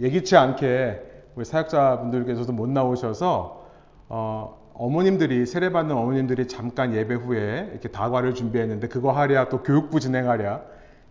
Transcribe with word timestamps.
예기치 0.00 0.36
않게 0.36 1.00
우리 1.34 1.44
사역자분들께서도 1.44 2.52
못 2.52 2.68
나오셔서 2.68 3.64
어, 4.08 4.64
어머님들이 4.74 5.46
세례받는 5.46 5.94
어머님들이 5.96 6.48
잠깐 6.48 6.94
예배 6.94 7.14
후에 7.14 7.68
이렇게 7.72 7.88
다과를 7.88 8.34
준비했는데 8.34 8.88
그거 8.88 9.12
하랴 9.12 9.48
또 9.48 9.62
교육부 9.62 10.00
진행하랴 10.00 10.62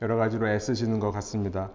여러 0.02 0.18
가지로 0.18 0.48
애쓰시는 0.50 1.00
것 1.00 1.12
같습니다. 1.12 1.70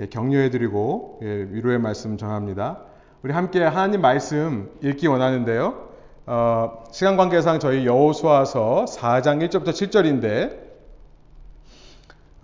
예, 0.00 0.06
격려해드리고 0.06 1.20
예, 1.22 1.26
위로의 1.50 1.78
말씀 1.78 2.16
전합니다. 2.16 2.82
우리 3.22 3.32
함께 3.32 3.62
하나님 3.62 4.00
말씀 4.00 4.70
읽기 4.82 5.06
원하는데요. 5.06 5.88
어, 6.26 6.84
시간 6.92 7.16
관계상 7.16 7.60
저희 7.60 7.86
여호수아서 7.86 8.84
4장 8.88 9.48
1절부터 9.48 9.70
7절인데 9.70 10.61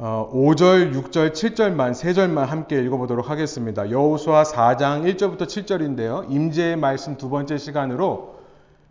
어, 0.00 0.30
5절, 0.32 0.94
6절, 0.94 1.32
7절만 1.32 1.92
세 1.92 2.12
절만 2.12 2.44
함께 2.44 2.80
읽어보도록 2.82 3.30
하겠습니다. 3.30 3.90
여호수아 3.90 4.44
4장 4.44 5.02
1절부터 5.02 5.42
7절인데요. 5.48 6.30
임재의 6.30 6.76
말씀 6.76 7.16
두 7.16 7.28
번째 7.28 7.58
시간으로 7.58 8.36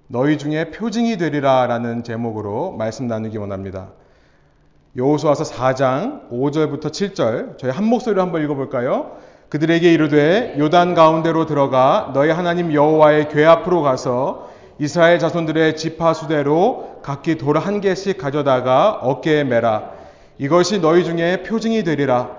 너희 0.07 0.37
중에 0.37 0.69
표징이 0.71 1.17
되리라라는 1.17 2.03
제목으로 2.03 2.73
말씀 2.73 3.07
나누기 3.07 3.37
원합니다. 3.37 3.87
여호수아서 4.97 5.45
4장 5.45 6.29
5절부터 6.29 6.87
7절 6.87 7.57
저희 7.57 7.71
한 7.71 7.85
목소리로 7.85 8.21
한번 8.21 8.43
읽어볼까요? 8.43 9.15
그들에게 9.47 9.93
이르되 9.93 10.55
요단 10.59 10.93
가운데로 10.93 11.45
들어가 11.45 12.11
너희 12.13 12.31
하나님 12.31 12.73
여호와의 12.73 13.29
궤 13.29 13.45
앞으로 13.45 13.81
가서 13.81 14.49
이스라엘 14.77 15.19
자손들의 15.19 15.77
지파 15.77 16.13
수대로 16.13 16.99
각기 17.01 17.37
돌 17.37 17.57
한 17.57 17.79
개씩 17.79 18.17
가져다가 18.17 18.99
어깨에 19.01 19.45
매라. 19.45 19.95
이것이 20.39 20.79
너희 20.81 21.03
중에 21.03 21.43
표징이 21.43 21.83
되리라. 21.83 22.35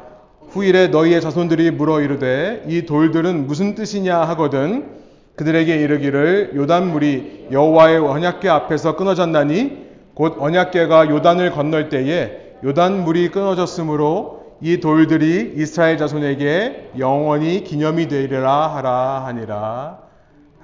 후일에 0.50 0.88
너희의 0.88 1.20
자손들이 1.20 1.70
물어 1.72 2.00
이르되 2.00 2.64
이 2.66 2.86
돌들은 2.86 3.46
무슨 3.46 3.74
뜻이냐 3.74 4.20
하거든 4.28 4.98
그들에게 5.36 5.76
이르기를 5.76 6.52
요단물이 6.56 7.48
여호와의 7.52 7.98
언약궤 7.98 8.48
앞에서 8.48 8.96
끊어졌나니 8.96 9.86
곧 10.14 10.36
언약궤가 10.38 11.10
요단을 11.10 11.52
건널 11.52 11.88
때에 11.88 12.56
요단물이 12.64 13.30
끊어졌으므로 13.30 14.56
이 14.60 14.80
돌들이 14.80 15.54
이스라엘 15.56 15.96
자손에게 15.98 16.92
영원히 16.98 17.62
기념이 17.62 18.08
되리라 18.08 18.74
하라 18.74 19.26
하니라. 19.26 19.98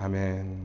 아멘. 0.00 0.64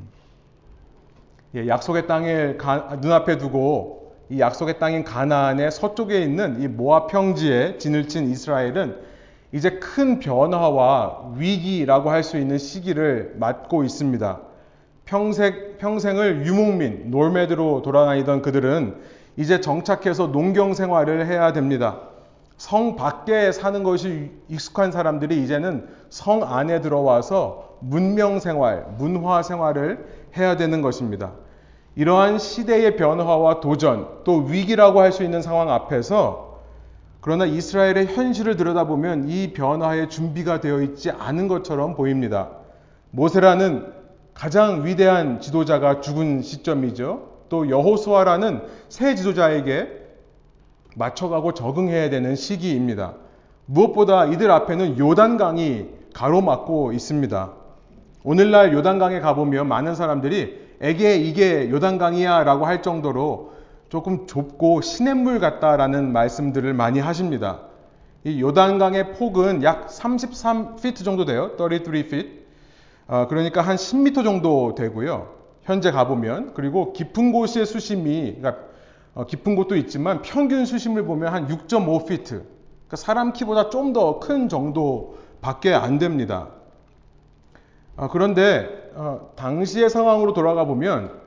예, 1.55 1.67
약속의 1.67 2.07
땅을 2.07 2.57
눈앞에 3.01 3.37
두고 3.37 3.98
이 4.29 4.39
약속의 4.39 4.77
땅인 4.79 5.03
가나안의 5.03 5.71
서쪽에 5.71 6.21
있는 6.21 6.61
이 6.61 6.67
모압 6.67 7.07
평지에 7.07 7.77
진을 7.79 8.07
친 8.07 8.29
이스라엘은 8.29 8.95
이제 9.51 9.71
큰 9.79 10.19
변화와 10.19 11.33
위기라고 11.35 12.11
할 12.11 12.23
수 12.23 12.37
있는 12.37 12.59
시기를 12.59 13.35
맞고 13.37 13.83
있습니다. 13.83 14.39
평생, 15.05 15.77
평생을 15.79 16.45
유목민, 16.45 17.09
놀매드로 17.09 17.81
돌아다니던 17.81 18.43
그들은 18.43 18.97
이제 19.37 19.59
정착해서 19.59 20.27
농경 20.27 20.75
생활을 20.75 21.25
해야 21.25 21.51
됩니다. 21.51 22.01
성 22.57 22.95
밖에 22.95 23.51
사는 23.51 23.81
것이 23.81 24.31
익숙한 24.49 24.91
사람들이 24.91 25.41
이제는 25.43 25.87
성 26.09 26.43
안에 26.43 26.81
들어와서 26.81 27.77
문명 27.79 28.39
생활, 28.39 28.85
문화 28.99 29.41
생활을 29.41 30.05
해야 30.37 30.57
되는 30.57 30.83
것입니다. 30.83 31.31
이러한 31.99 32.39
시대의 32.39 32.95
변화와 32.95 33.59
도전, 33.59 34.07
또 34.23 34.37
위기라고 34.37 35.01
할 35.01 35.11
수 35.11 35.21
있는 35.25 35.41
상황 35.41 35.69
앞에서 35.69 36.61
그러나 37.19 37.45
이스라엘의 37.45 38.05
현실을 38.15 38.55
들여다보면 38.55 39.27
이 39.27 39.51
변화에 39.51 40.07
준비가 40.07 40.61
되어 40.61 40.81
있지 40.81 41.11
않은 41.11 41.49
것처럼 41.49 41.95
보입니다. 41.95 42.51
모세라는 43.11 43.91
가장 44.33 44.85
위대한 44.85 45.41
지도자가 45.41 45.99
죽은 45.99 46.41
시점이죠. 46.41 47.31
또 47.49 47.69
여호수아라는 47.69 48.61
새 48.87 49.15
지도자에게 49.15 49.89
맞춰가고 50.95 51.53
적응해야 51.53 52.09
되는 52.09 52.33
시기입니다. 52.33 53.15
무엇보다 53.65 54.27
이들 54.27 54.49
앞에는 54.49 54.97
요단강이 54.97 55.87
가로막고 56.13 56.93
있습니다. 56.93 57.51
오늘날 58.23 58.71
요단강에 58.71 59.19
가보면 59.19 59.67
많은 59.67 59.95
사람들이 59.95 60.68
에게 60.81 61.15
이게 61.17 61.69
요단강이야 61.69 62.43
라고 62.43 62.65
할 62.65 62.81
정도로 62.81 63.53
조금 63.89 64.27
좁고 64.27 64.81
시냇물 64.81 65.39
같다라는 65.39 66.11
말씀들을 66.13 66.73
많이 66.73 66.99
하십니다. 66.99 67.61
이 68.23 68.41
요단강의 68.41 69.13
폭은 69.13 69.63
약 69.63 69.87
33피트 69.87 71.03
정도 71.03 71.25
돼요. 71.25 71.51
33feet. 71.57 72.39
어, 73.07 73.27
그러니까 73.27 73.61
한 73.61 73.75
10m 73.75 74.23
정도 74.23 74.75
되고요. 74.75 75.29
현재 75.63 75.91
가보면. 75.91 76.53
그리고 76.53 76.93
깊은 76.93 77.31
곳의 77.31 77.65
수심이, 77.65 78.35
그러니까 78.37 78.63
어, 79.15 79.25
깊은 79.25 79.55
곳도 79.55 79.75
있지만 79.77 80.21
평균 80.21 80.65
수심을 80.65 81.03
보면 81.05 81.33
한 81.33 81.47
6.5피트. 81.47 82.27
그러니까 82.27 82.95
사람 82.95 83.33
키보다 83.33 83.69
좀 83.69 83.93
더 83.93 84.19
큰 84.19 84.49
정도 84.49 85.17
밖에 85.41 85.73
안 85.73 85.97
됩니다. 85.97 86.49
어, 87.99 88.07
그런데 88.07 88.91
어, 88.95 89.31
당시의 89.35 89.89
상황으로 89.89 90.33
돌아가 90.33 90.63
보면 90.63 91.19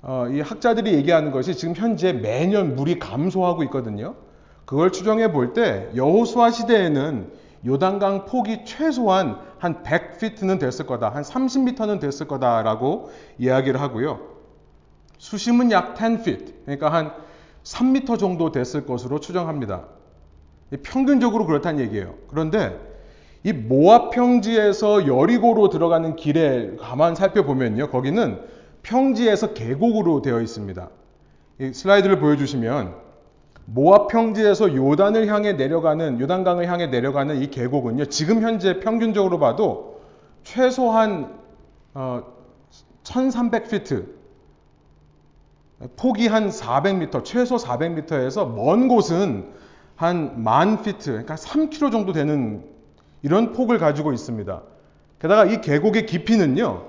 어, 0.00 0.28
이 0.30 0.40
학자들이 0.40 0.94
얘기하는 0.94 1.32
것이 1.32 1.56
지금 1.56 1.74
현재 1.74 2.12
매년 2.12 2.76
물이 2.76 3.00
감소하고 3.00 3.64
있거든요. 3.64 4.14
그걸 4.64 4.92
추정해 4.92 5.32
볼 5.32 5.54
때 5.54 5.90
여호수아 5.96 6.50
시대에는 6.52 7.32
요단강 7.66 8.26
폭이 8.26 8.64
최소한 8.64 9.40
한 9.58 9.82
100피트는 9.82 10.60
됐을 10.60 10.86
거다. 10.86 11.08
한 11.08 11.24
30m는 11.24 12.00
됐을 12.00 12.28
거다라고 12.28 13.10
이야기를 13.38 13.80
하고요. 13.80 14.20
수심은 15.18 15.72
약 15.72 15.94
10feet. 15.94 16.52
그러니까 16.64 16.92
한 16.92 17.12
3m 17.64 18.18
정도 18.18 18.52
됐을 18.52 18.86
것으로 18.86 19.18
추정합니다. 19.18 19.86
평균적으로 20.82 21.46
그렇다는 21.46 21.80
얘기예요. 21.80 22.14
그런데 22.28 22.78
이 23.44 23.52
모압 23.52 24.10
평지에서 24.10 25.06
여리고로 25.06 25.68
들어가는 25.68 26.16
길에 26.16 26.76
가만 26.76 27.14
살펴보면요. 27.14 27.90
거기는 27.90 28.40
평지에서 28.82 29.52
계곡으로 29.52 30.22
되어 30.22 30.40
있습니다. 30.40 30.88
슬라이드를 31.72 32.18
보여주시면 32.20 32.94
모압 33.66 34.08
평지에서 34.08 34.74
요단을 34.74 35.26
향해 35.28 35.52
내려가는 35.52 36.20
요단강을 36.20 36.68
향해 36.68 36.86
내려가는 36.86 37.36
이 37.36 37.50
계곡은요. 37.50 38.06
지금 38.06 38.42
현재 38.42 38.80
평균적으로 38.80 39.38
봐도 39.38 40.00
최소한 40.42 41.38
어, 41.92 42.22
1300피트 43.04 44.06
폭이 45.96 46.28
한 46.28 46.48
400m, 46.48 47.24
최소 47.24 47.56
400m에서 47.56 48.54
먼 48.54 48.88
곳은 48.88 49.52
한 49.96 50.42
만 50.42 50.82
피트, 50.82 51.10
그러니까 51.10 51.34
3km 51.36 51.92
정도 51.92 52.12
되는 52.12 52.64
이런 53.24 53.52
폭을 53.52 53.78
가지고 53.78 54.12
있습니다. 54.12 54.62
게다가 55.18 55.46
이 55.46 55.62
계곡의 55.62 56.04
깊이는요, 56.04 56.84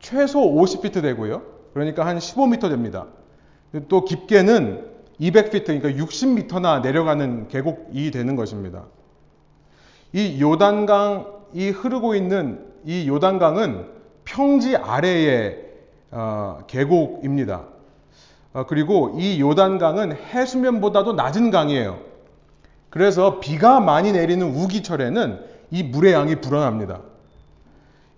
최소 0.00 0.40
50피트 0.40 1.02
되고요. 1.02 1.42
그러니까 1.72 2.04
한 2.04 2.18
15m 2.18 2.68
됩니다. 2.68 3.06
또 3.88 4.04
깊게는 4.04 4.90
200피트, 5.20 5.66
그러니까 5.66 5.90
60m나 5.90 6.82
내려가는 6.82 7.46
계곡이 7.46 8.10
되는 8.10 8.34
것입니다. 8.34 8.86
이 10.12 10.42
요단강이 10.42 11.70
흐르고 11.70 12.16
있는 12.16 12.66
이 12.84 13.08
요단강은 13.08 13.86
평지 14.24 14.74
아래의 14.74 15.64
어, 16.10 16.58
계곡입니다. 16.66 17.66
어, 18.52 18.66
그리고 18.66 19.14
이 19.16 19.40
요단강은 19.40 20.16
해수면보다도 20.16 21.12
낮은 21.12 21.52
강이에요. 21.52 22.09
그래서 22.90 23.40
비가 23.40 23.80
많이 23.80 24.12
내리는 24.12 24.46
우기철에는 24.46 25.40
이 25.70 25.82
물의 25.84 26.12
양이 26.12 26.36
불어납니다. 26.36 27.00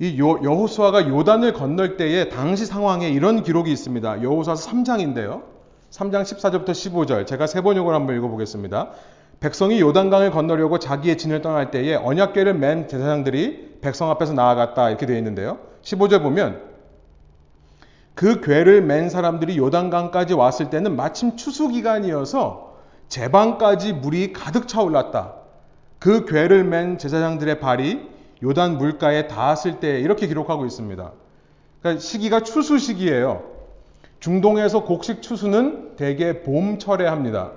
이 0.01 0.19
여 0.19 0.33
호수아가 0.33 1.09
요단을 1.09 1.53
건널 1.53 1.97
때의 1.97 2.31
당시 2.31 2.67
상황에 2.67 3.09
이런 3.09 3.45
기록이 3.45 3.71
있습니다. 3.71 4.23
여호수아서 4.23 4.69
3장인데요. 4.69 5.43
3장 5.91 6.23
14절부터 6.23 6.71
15절 6.71 7.27
제가 7.27 7.47
세 7.47 7.61
번역을 7.61 7.95
한번 7.95 8.17
읽어보겠습니다. 8.17 8.91
백성이 9.39 9.81
요단강을 9.81 10.31
건너려고 10.31 10.79
자기의 10.79 11.19
진을 11.19 11.43
떠날 11.43 11.71
때에 11.71 11.95
언약궤를 11.95 12.55
맨 12.55 12.89
제사장들이 12.89 13.79
백성 13.81 14.11
앞에서 14.11 14.33
나아갔다 14.33 14.89
이렇게 14.89 15.07
되어 15.07 15.19
있는데요. 15.19 15.59
15절 15.83 16.23
보면 16.23 16.63
그 18.15 18.41
궤를 18.41 18.83
맨 18.83 19.09
사람들이 19.09 19.57
요단강까지 19.59 20.35
왔을 20.35 20.71
때는 20.71 20.97
마침 20.97 21.37
추수 21.37 21.69
기간이어서 21.69 22.72
제 23.13 23.31
방까지 23.31 23.93
물이 23.93 24.33
가득 24.33 24.67
차올랐다. 24.67 25.35
그 25.99 26.25
괴를 26.25 26.65
맨 26.65 26.97
제사장들의 26.97 27.61
발이 27.61 28.09
요단 28.43 28.79
물가에 28.79 29.29
닿았을 29.29 29.81
때 29.81 30.01
이렇게 30.01 30.27
기록하고 30.27 30.65
있습니다. 30.65 31.13
그러니까 31.83 32.01
시기가 32.01 32.41
추수 32.41 32.79
시기예요. 32.79 33.43
중동에서 34.19 34.85
곡식 34.85 35.21
추수는 35.21 35.97
대개 35.97 36.43
봄철에 36.43 37.07
합니다. 37.07 37.53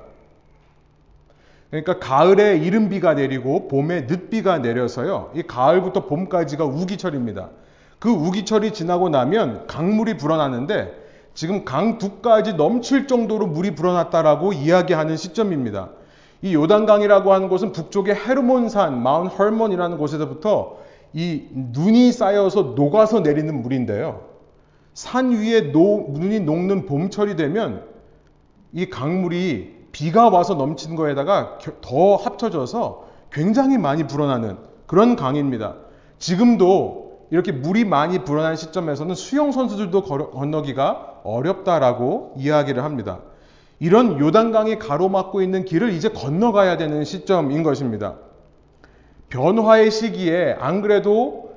그러니까 1.69 1.99
가을에 1.99 2.57
이른 2.57 2.89
비가 2.89 3.13
내리고 3.13 3.69
봄에 3.69 4.01
늦비가 4.01 4.57
내려서요. 4.57 5.31
이 5.35 5.43
가을부터 5.43 6.07
봄까지가 6.07 6.65
우기철입니다. 6.65 7.51
그 7.99 8.09
우기철이 8.09 8.73
지나고 8.73 9.07
나면 9.07 9.67
강물이 9.67 10.17
불어나는데 10.17 11.04
지금 11.35 11.65
강둑까지 11.65 12.53
넘칠 12.53 13.07
정도로 13.07 13.45
물이 13.47 13.75
불어났다라고 13.75 14.53
이야기하는 14.53 15.17
시점입니다. 15.17 15.89
이 16.41 16.55
요단강이라고 16.55 17.33
하는 17.33 17.49
곳은 17.49 17.73
북쪽의 17.73 18.15
헤르몬산, 18.15 19.03
Mount 19.03 19.27
Hermon이라는 19.27 19.97
곳에서부터 19.97 20.77
이 21.13 21.43
눈이 21.51 22.11
쌓여서 22.13 22.73
녹아서 22.75 23.19
내리는 23.19 23.61
물인데요. 23.61 24.21
산 24.93 25.31
위에 25.31 25.73
노, 25.73 26.07
눈이 26.09 26.39
녹는 26.41 26.85
봄철이 26.85 27.35
되면 27.35 27.83
이 28.71 28.89
강물이 28.89 29.75
비가 29.91 30.29
와서 30.29 30.55
넘치는 30.55 30.95
거에다가 30.95 31.57
더 31.81 32.15
합쳐져서 32.15 33.07
굉장히 33.31 33.77
많이 33.77 34.07
불어나는 34.07 34.57
그런 34.87 35.17
강입니다. 35.17 35.75
지금도 36.17 37.04
이렇게 37.31 37.51
물이 37.51 37.85
많이 37.85 38.23
불어난 38.23 38.55
시점에서는 38.55 39.15
수영 39.15 39.51
선수들도 39.51 40.03
건너기가 40.31 41.21
어렵다라고 41.23 42.33
이야기를 42.37 42.83
합니다. 42.83 43.19
이런 43.79 44.19
요단강이 44.19 44.79
가로막고 44.79 45.41
있는 45.41 45.65
길을 45.65 45.91
이제 45.91 46.09
건너가야 46.09 46.77
되는 46.77 47.03
시점인 47.03 47.63
것입니다. 47.63 48.15
변화의 49.29 49.91
시기에 49.91 50.55
안 50.59 50.81
그래도 50.81 51.53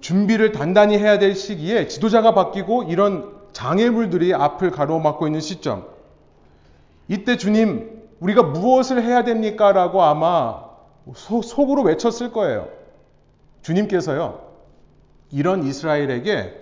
준비를 0.00 0.52
단단히 0.52 0.98
해야 0.98 1.18
될 1.18 1.34
시기에 1.34 1.86
지도자가 1.86 2.34
바뀌고 2.34 2.84
이런 2.84 3.32
장애물들이 3.52 4.34
앞을 4.34 4.70
가로막고 4.70 5.26
있는 5.26 5.40
시점. 5.40 5.86
이때 7.08 7.36
주님, 7.36 8.02
우리가 8.20 8.42
무엇을 8.42 9.02
해야 9.02 9.24
됩니까? 9.24 9.72
라고 9.72 10.02
아마 10.02 10.64
소, 11.14 11.40
속으로 11.42 11.82
외쳤을 11.82 12.32
거예요. 12.32 12.68
주님께서요, 13.62 14.49
이런 15.30 15.64
이스라엘에게 15.64 16.54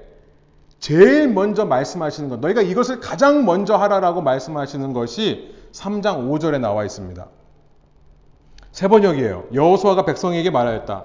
제일 0.78 1.28
먼저 1.28 1.64
말씀하시는 1.64 2.28
것, 2.28 2.40
너희가 2.40 2.62
이것을 2.62 3.00
가장 3.00 3.44
먼저 3.44 3.76
하라라고 3.76 4.22
말씀하시는 4.22 4.92
것이 4.92 5.54
3장 5.72 6.30
5절에 6.30 6.60
나와 6.60 6.84
있습니다. 6.84 7.26
세 8.70 8.88
번역이에요. 8.88 9.46
여호수아가 9.52 10.04
백성에게 10.04 10.50
말하였다. 10.50 11.04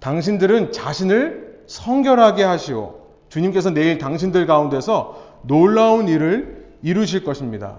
당신들은 0.00 0.72
자신을 0.72 1.62
성결하게 1.66 2.42
하시오. 2.42 3.06
주님께서 3.28 3.70
내일 3.70 3.98
당신들 3.98 4.46
가운데서 4.46 5.22
놀라운 5.42 6.08
일을 6.08 6.66
이루실 6.82 7.24
것입니다. 7.24 7.78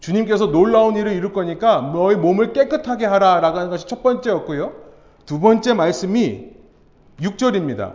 주님께서 0.00 0.46
놀라운 0.50 0.96
일을 0.96 1.12
이룰 1.12 1.32
거니까 1.32 1.90
너희 1.92 2.16
몸을 2.16 2.52
깨끗하게 2.52 3.06
하라라고 3.06 3.58
하는 3.58 3.70
것이 3.70 3.86
첫 3.86 4.02
번째였고요. 4.02 4.72
두 5.26 5.40
번째 5.40 5.74
말씀이 5.74 6.50
6절입니다. 7.20 7.94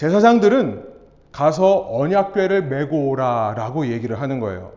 제사장들은 0.00 0.82
가서 1.30 1.86
언약궤를 1.90 2.62
메고 2.68 3.10
오라라고 3.10 3.88
얘기를 3.88 4.18
하는 4.18 4.40
거예요. 4.40 4.72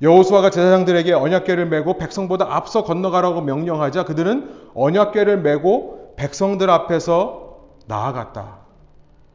여호수아가 0.00 0.50
제사장들에게 0.50 1.12
언약궤를 1.12 1.66
메고 1.66 1.98
백성보다 1.98 2.46
앞서 2.48 2.84
건너가라고 2.84 3.40
명령하자 3.40 4.04
그들은 4.04 4.70
언약궤를 4.76 5.38
메고 5.38 6.14
백성들 6.14 6.70
앞에서 6.70 7.56
나아갔다. 7.88 8.58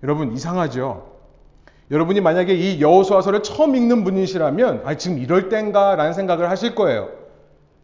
여러분 0.03 0.31
이상하죠? 0.31 1.11
여러분이 1.91 2.21
만약에 2.21 2.53
이 2.53 2.79
여호수아서를 2.79 3.43
처음 3.43 3.75
읽는 3.75 4.05
분이시라면 4.05 4.83
아 4.85 4.95
지금 4.95 5.17
이럴 5.17 5.49
땐가라는 5.49 6.13
생각을 6.13 6.49
하실 6.49 6.75
거예요. 6.75 7.09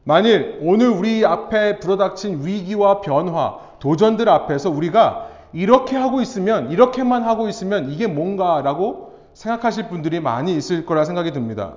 만일 0.06 0.57
오늘 0.62 0.88
우리 0.88 1.25
앞에 1.25 1.80
불어닥친 1.80 2.45
위기와 2.45 3.01
변화, 3.01 3.57
도전들 3.80 4.30
앞에서 4.30 4.69
우리가 4.69 5.38
이렇게 5.54 5.96
하고 5.98 6.22
있으면 6.22 6.72
이렇게만 6.72 7.24
하고 7.24 7.48
있으면 7.48 7.90
이게 7.92 8.07
뭔가라고 8.07 9.13
생각하실 9.34 9.90
분들이 9.90 10.19
많이 10.19 10.56
있을 10.56 10.86
거라 10.86 11.06
생각이 11.06 11.31
듭니다. 11.31 11.75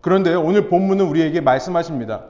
그런데 0.00 0.34
오늘 0.34 0.68
본문은 0.68 1.06
우리에게 1.06 1.40
말씀하십니다. 1.40 2.24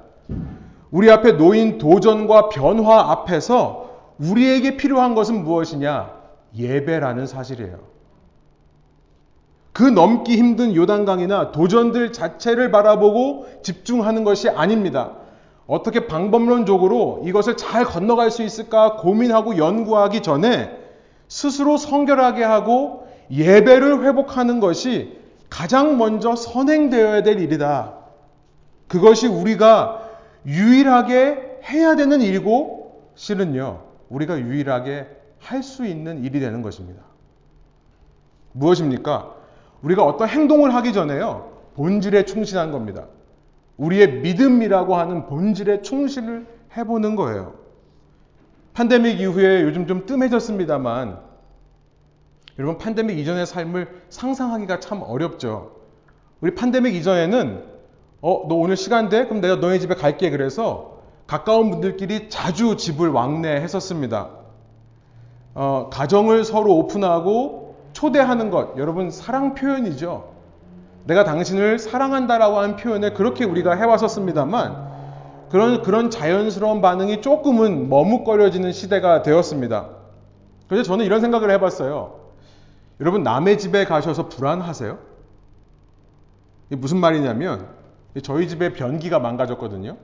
우리 0.90 1.10
앞에 1.10 1.32
놓인 1.32 1.78
도전과 1.78 2.48
변화 2.48 3.10
앞에서 3.10 3.90
우리에게 4.18 4.76
필요한 4.76 5.14
것은 5.14 5.44
무엇이냐? 5.44 6.12
예배라는 6.56 7.26
사실이에요. 7.26 7.78
그 9.72 9.84
넘기 9.84 10.36
힘든 10.36 10.74
요단강이나 10.74 11.52
도전들 11.52 12.12
자체를 12.12 12.70
바라보고 12.70 13.46
집중하는 13.62 14.24
것이 14.24 14.48
아닙니다. 14.48 15.12
어떻게 15.68 16.06
방법론적으로 16.06 17.20
이것을 17.24 17.56
잘 17.56 17.84
건너갈 17.84 18.30
수 18.30 18.42
있을까 18.42 18.96
고민하고 18.96 19.58
연구하기 19.58 20.22
전에 20.22 20.77
스스로 21.28 21.76
성결하게 21.76 22.42
하고 22.42 23.06
예배를 23.30 24.04
회복하는 24.04 24.60
것이 24.60 25.18
가장 25.50 25.98
먼저 25.98 26.34
선행되어야 26.34 27.22
될 27.22 27.40
일이다. 27.40 27.94
그것이 28.86 29.26
우리가 29.26 30.08
유일하게 30.46 31.60
해야 31.64 31.94
되는 31.96 32.20
일이고 32.22 33.10
실은요, 33.14 33.82
우리가 34.08 34.38
유일하게 34.38 35.06
할 35.38 35.62
수 35.62 35.86
있는 35.86 36.24
일이 36.24 36.40
되는 36.40 36.62
것입니다. 36.62 37.02
무엇입니까? 38.52 39.34
우리가 39.82 40.04
어떤 40.04 40.28
행동을 40.28 40.74
하기 40.74 40.92
전에요. 40.92 41.52
본질에 41.76 42.24
충실한 42.24 42.72
겁니다. 42.72 43.06
우리의 43.76 44.20
믿음이라고 44.20 44.96
하는 44.96 45.26
본질에 45.26 45.82
충실을 45.82 46.46
해보는 46.76 47.14
거예요. 47.14 47.54
팬데믹 48.78 49.20
이후에 49.20 49.62
요즘 49.62 49.88
좀 49.88 50.06
뜸해졌습니다만 50.06 51.18
여러분 52.60 52.78
팬데믹 52.78 53.18
이전의 53.18 53.44
삶을 53.44 54.02
상상하기가 54.08 54.78
참 54.78 55.02
어렵죠. 55.02 55.72
우리 56.40 56.54
팬데믹 56.54 56.94
이전에는 56.94 57.64
어, 58.20 58.46
너 58.48 58.54
오늘 58.54 58.76
시간 58.76 59.08
돼? 59.08 59.24
그럼 59.24 59.40
내가 59.40 59.56
너네 59.56 59.80
집에 59.80 59.96
갈게. 59.96 60.30
그래서 60.30 61.00
가까운 61.26 61.70
분들끼리 61.70 62.30
자주 62.30 62.76
집을 62.76 63.08
왕래했었습니다. 63.08 64.28
어, 65.54 65.90
가정을 65.92 66.44
서로 66.44 66.76
오픈하고 66.76 67.74
초대하는 67.92 68.50
것, 68.50 68.76
여러분 68.78 69.10
사랑 69.10 69.54
표현이죠. 69.54 70.32
내가 71.04 71.24
당신을 71.24 71.80
사랑한다라고 71.80 72.58
하는 72.58 72.76
표현을 72.76 73.14
그렇게 73.14 73.44
우리가 73.44 73.74
해왔었습니다만 73.74 74.87
그런 75.50 75.82
그런 75.82 76.10
자연스러운 76.10 76.80
반응이 76.80 77.20
조금은 77.22 77.88
머뭇거려지는 77.88 78.72
시대가 78.72 79.22
되었습니다. 79.22 79.88
그래서 80.68 80.82
저는 80.84 81.04
이런 81.04 81.20
생각을 81.20 81.50
해봤어요. 81.52 82.18
여러분 83.00 83.22
남의 83.22 83.58
집에 83.58 83.84
가셔서 83.84 84.28
불안하세요? 84.28 84.98
이게 86.70 86.76
무슨 86.76 86.98
말이냐면 86.98 87.68
저희 88.22 88.48
집에 88.48 88.72
변기가 88.72 89.18
망가졌거든요. 89.20 89.96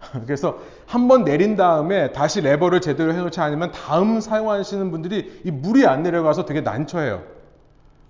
그래서 0.26 0.58
한 0.86 1.08
번 1.08 1.24
내린 1.24 1.56
다음에 1.56 2.12
다시 2.12 2.40
레버를 2.40 2.80
제대로 2.80 3.12
해놓지 3.12 3.40
않으면 3.40 3.70
다음 3.72 4.20
사용하시는 4.20 4.90
분들이 4.90 5.40
이 5.44 5.50
물이 5.50 5.86
안 5.86 6.02
내려가서 6.02 6.44
되게 6.46 6.60
난처해요. 6.62 7.22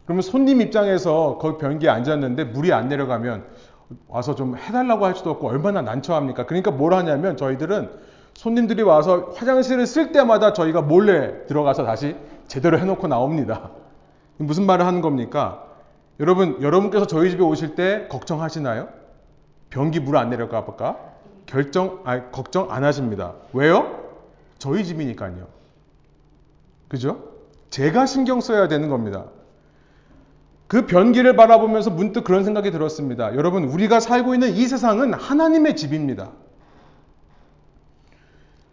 그러면 0.06 0.22
손님 0.22 0.60
입장에서 0.60 1.38
거기 1.40 1.58
변기에 1.58 1.88
앉았는데 1.88 2.44
물이 2.44 2.72
안 2.72 2.88
내려가면 2.88 3.44
와서 4.08 4.34
좀 4.34 4.56
해달라고 4.56 5.04
할 5.04 5.14
수도 5.14 5.30
없고 5.30 5.48
얼마나 5.48 5.82
난처합니까? 5.82 6.46
그러니까 6.46 6.70
뭘 6.70 6.94
하냐면 6.94 7.36
저희들은 7.36 7.90
손님들이 8.34 8.82
와서 8.82 9.30
화장실을 9.34 9.86
쓸 9.86 10.12
때마다 10.12 10.52
저희가 10.52 10.82
몰래 10.82 11.46
들어가서 11.46 11.84
다시 11.84 12.16
제대로 12.46 12.78
해놓고 12.78 13.06
나옵니다. 13.08 13.70
무슨 14.38 14.64
말을 14.66 14.86
하는 14.86 15.00
겁니까? 15.00 15.64
여러분, 16.20 16.60
여러분께서 16.62 17.06
저희 17.06 17.30
집에 17.30 17.42
오실 17.42 17.74
때 17.74 18.06
걱정하시나요? 18.08 18.88
변기 19.70 20.00
물 20.00 20.16
안 20.16 20.30
내려가 20.30 20.64
볼까? 20.64 20.96
결정, 21.46 22.00
아, 22.04 22.30
걱정 22.30 22.70
안 22.70 22.84
하십니다. 22.84 23.34
왜요? 23.52 23.98
저희 24.58 24.84
집이니까요. 24.84 25.46
그죠? 26.88 27.24
제가 27.70 28.06
신경 28.06 28.40
써야 28.40 28.68
되는 28.68 28.88
겁니다. 28.88 29.24
그 30.70 30.86
변기를 30.86 31.34
바라보면서 31.34 31.90
문득 31.90 32.22
그런 32.22 32.44
생각이 32.44 32.70
들었습니다. 32.70 33.34
여러분, 33.34 33.64
우리가 33.64 33.98
살고 33.98 34.34
있는 34.34 34.54
이 34.54 34.68
세상은 34.68 35.12
하나님의 35.12 35.74
집입니다. 35.74 36.30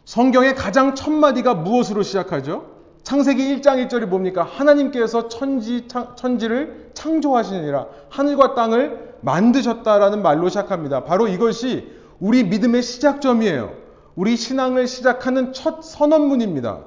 성경의 0.05 0.53
가장 0.53 0.93
첫 0.93 1.09
마디가 1.09 1.55
무엇으로 1.55 2.03
시작하죠? 2.03 2.69
창세기 3.01 3.41
1장 3.55 3.87
1절이 3.87 4.05
뭡니까? 4.05 4.43
하나님께서 4.43 5.27
천지, 5.27 5.87
천지를 6.15 6.91
창조하시니라 6.93 7.87
하늘과 8.09 8.53
땅을 8.53 9.15
만드셨다라는 9.21 10.21
말로 10.21 10.49
시작합니다. 10.49 11.03
바로 11.03 11.27
이것이 11.27 11.91
우리 12.19 12.43
믿음의 12.43 12.83
시작점이에요. 12.83 13.73
우리 14.13 14.37
신앙을 14.37 14.87
시작하는 14.87 15.51
첫 15.51 15.81
선언문입니다. 15.81 16.77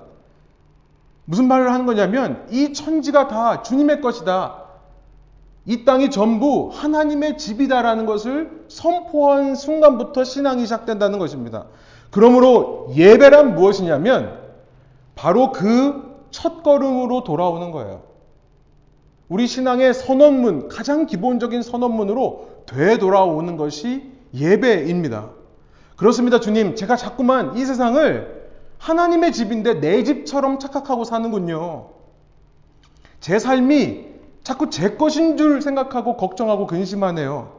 무슨 1.25 1.49
말을 1.49 1.73
하는 1.73 1.85
거냐면 1.85 2.47
이 2.53 2.73
천지가 2.73 3.27
다 3.27 3.65
주님의 3.65 4.03
것이다. 4.03 4.70
이 5.67 5.85
땅이 5.85 6.11
전부 6.11 6.71
하나님의 6.73 7.39
집이다라는 7.39 8.07
것을 8.07 8.65
선포한 8.69 9.55
순간부터 9.55 10.25
신앙이 10.25 10.65
시작된다는 10.65 11.19
것입니다. 11.19 11.67
그러므로 12.11 12.93
예배란 12.95 13.55
무엇이냐면 13.55 14.39
바로 15.15 15.53
그 15.53 16.11
첫 16.31 16.63
걸음으로 16.63 17.25
돌아오는 17.25 17.71
거예요. 17.71 18.03
우리 19.29 19.47
신앙의 19.47 19.95
선언문, 19.95 20.69
가장 20.69 21.07
기본적인 21.07 21.63
선언문으로 21.63 22.65
되돌아오는 22.67 23.57
것이 23.57 24.11
예배입니다. 24.35 25.31
그렇습니다, 25.97 26.41
주님. 26.41 26.75
제가 26.75 26.97
자꾸만 26.97 27.57
이 27.57 27.65
세상을 27.65 28.41
하나님의 28.79 29.33
집인데 29.33 29.75
내 29.81 30.03
집처럼 30.03 30.59
착각하고 30.59 31.05
사는군요. 31.05 31.91
제 33.21 33.39
삶이 33.39 34.10
자꾸 34.51 34.69
제 34.69 34.97
것인 34.97 35.37
줄 35.37 35.63
생각하고 35.63 36.17
걱정하고 36.17 36.67
근심하네요. 36.67 37.53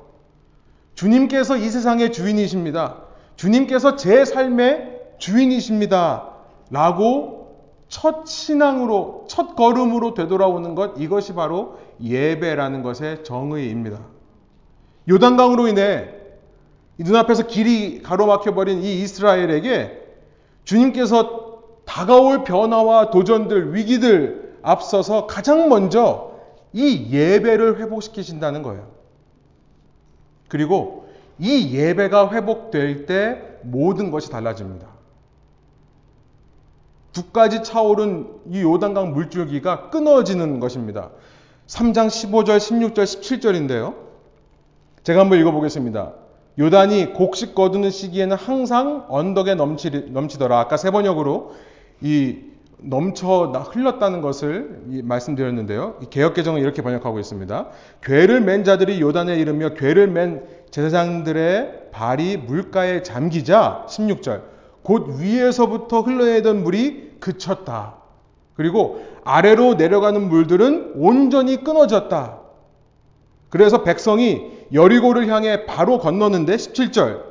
주님께서 0.94 1.56
이 1.56 1.70
세상의 1.70 2.12
주인이십니다. 2.12 2.98
주님께서 3.38 3.96
제 3.96 4.26
삶의 4.26 5.00
주인이십니다. 5.18 6.28
라고 6.70 7.56
첫 7.88 8.28
신앙으로, 8.28 9.24
첫 9.30 9.56
걸음으로 9.56 10.16
되돌아오는 10.16 10.76
것, 10.76 10.96
이것이 10.98 11.34
바로 11.34 11.78
예배라는 12.04 12.84
것의 12.84 13.24
정의입니다. 13.24 14.00
요단강으로 15.08 15.70
인해 15.70 16.10
눈앞에서 16.98 17.48
길이 17.48 18.02
가로막혀버린 18.02 18.84
이 18.84 19.02
이스라엘에게 19.02 19.98
주님께서 20.66 21.62
다가올 21.86 22.44
변화와 22.44 23.12
도전들, 23.12 23.76
위기들 23.76 24.58
앞서서 24.62 25.26
가장 25.26 25.70
먼저 25.70 26.31
이 26.74 27.08
예배를 27.12 27.80
회복시키신다는 27.80 28.64
거예요. 28.64 28.92
그리고 30.48 31.10
이 31.40 31.76
예배가 31.76 32.32
회복될 32.32 33.06
때 33.06 33.42
모든 33.64 34.12
것이 34.12 34.30
달라집니다. 34.30 34.88
두까지 37.14 37.64
차오른 37.64 38.28
이 38.50 38.62
요단강 38.62 39.14
물줄기가 39.14 39.90
끊어지는 39.90 40.60
것입니다. 40.60 41.10
3장 41.68 42.08
15절, 42.08 42.58
16절, 42.58 43.04
17절인데요. 43.04 43.96
제가 45.04 45.22
한번 45.22 45.40
읽어보겠습니다. 45.40 46.14
요단이 46.60 47.14
곡식 47.14 47.56
거두는 47.56 47.90
시기에는 47.90 48.36
항상 48.36 49.06
언덕에 49.10 49.56
넘치, 49.56 49.90
넘치더라. 50.12 50.60
아까 50.60 50.78
세 50.78 50.92
번역으로 50.92 51.54
이 52.02 52.51
넘쳐 52.82 53.52
흘렀다는 53.72 54.22
것을 54.22 54.82
말씀드렸는데요. 55.04 56.00
개혁개정은 56.10 56.62
이렇게 56.62 56.82
번역하고 56.82 57.20
있습니다. 57.20 57.70
괴를 58.02 58.42
맨 58.42 58.64
자들이 58.64 59.00
요단에 59.02 59.36
이르며 59.38 59.70
괴를 59.76 60.08
맨 60.08 60.44
제사장들의 60.72 61.90
발이 61.92 62.38
물가에 62.38 63.04
잠기자 63.04 63.86
16절 63.88 64.42
곧 64.84 65.20
위에서부터 65.20 66.02
흘러내던 66.02 66.64
물이 66.64 67.18
그쳤다. 67.20 67.98
그리고 68.56 69.06
아래로 69.24 69.76
내려가는 69.76 70.28
물들은 70.28 70.94
온전히 70.96 71.64
끊어졌다. 71.64 72.40
그래서 73.50 73.84
백성이 73.84 74.52
여리고를 74.74 75.28
향해 75.28 75.66
바로 75.66 76.00
건너는데 76.00 76.56
17절 76.56 77.31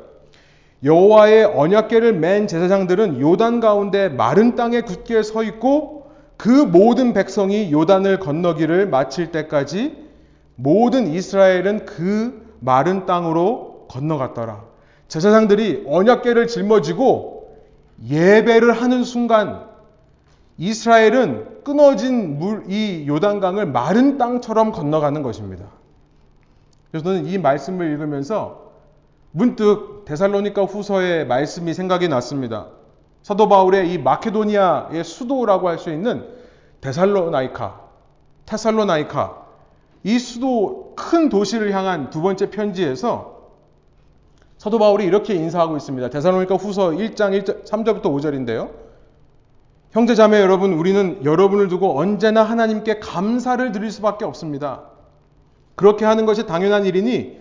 여호와의 0.82 1.44
언약궤를 1.44 2.14
맨 2.14 2.46
제사장들은 2.46 3.20
요단 3.20 3.60
가운데 3.60 4.08
마른 4.08 4.56
땅에 4.56 4.80
굳게 4.80 5.22
서 5.22 5.42
있고 5.42 6.10
그 6.36 6.48
모든 6.48 7.12
백성이 7.12 7.70
요단을 7.70 8.18
건너기를 8.18 8.88
마칠 8.88 9.30
때까지 9.30 10.08
모든 10.56 11.06
이스라엘은 11.06 11.84
그 11.84 12.54
마른 12.60 13.04
땅으로 13.04 13.86
건너갔더라. 13.88 14.64
제사장들이 15.08 15.84
언약궤를 15.86 16.46
짊어지고 16.46 17.58
예배를 18.08 18.72
하는 18.72 19.04
순간 19.04 19.66
이스라엘은 20.56 21.62
끊어진 21.64 22.38
물, 22.38 22.64
이 22.68 23.06
요단강을 23.06 23.66
마른 23.66 24.16
땅처럼 24.18 24.72
건너가는 24.72 25.22
것입니다. 25.22 25.66
그래서 26.90 27.04
저는 27.04 27.26
이 27.26 27.38
말씀을 27.38 27.90
읽으면서 27.92 28.69
문득 29.32 30.04
데살로니카 30.06 30.62
후서의 30.62 31.26
말씀이 31.26 31.72
생각이 31.74 32.08
났습니다. 32.08 32.66
사도 33.22 33.48
바울의 33.48 33.92
이 33.92 33.98
마케도니아의 33.98 35.04
수도라고 35.04 35.68
할 35.68 35.78
수 35.78 35.90
있는 35.90 36.26
데살로나이카, 36.80 37.80
테살로나이카, 38.46 39.46
이 40.02 40.18
수도 40.18 40.94
큰 40.96 41.28
도시를 41.28 41.72
향한 41.72 42.10
두 42.10 42.22
번째 42.22 42.50
편지에서 42.50 43.38
사도 44.56 44.78
바울이 44.78 45.04
이렇게 45.04 45.34
인사하고 45.34 45.76
있습니다. 45.76 46.10
데살로니카 46.10 46.54
후서 46.56 46.90
1장 46.90 47.38
1절, 47.38 47.64
3절부터 47.64 48.04
5절인데요. 48.04 48.70
형제 49.92 50.14
자매 50.14 50.40
여러분, 50.40 50.72
우리는 50.72 51.24
여러분을 51.24 51.68
두고 51.68 51.98
언제나 51.98 52.42
하나님께 52.42 53.00
감사를 53.00 53.72
드릴 53.72 53.90
수밖에 53.90 54.24
없습니다. 54.24 54.84
그렇게 55.74 56.04
하는 56.04 56.26
것이 56.26 56.46
당연한 56.46 56.84
일이니 56.86 57.38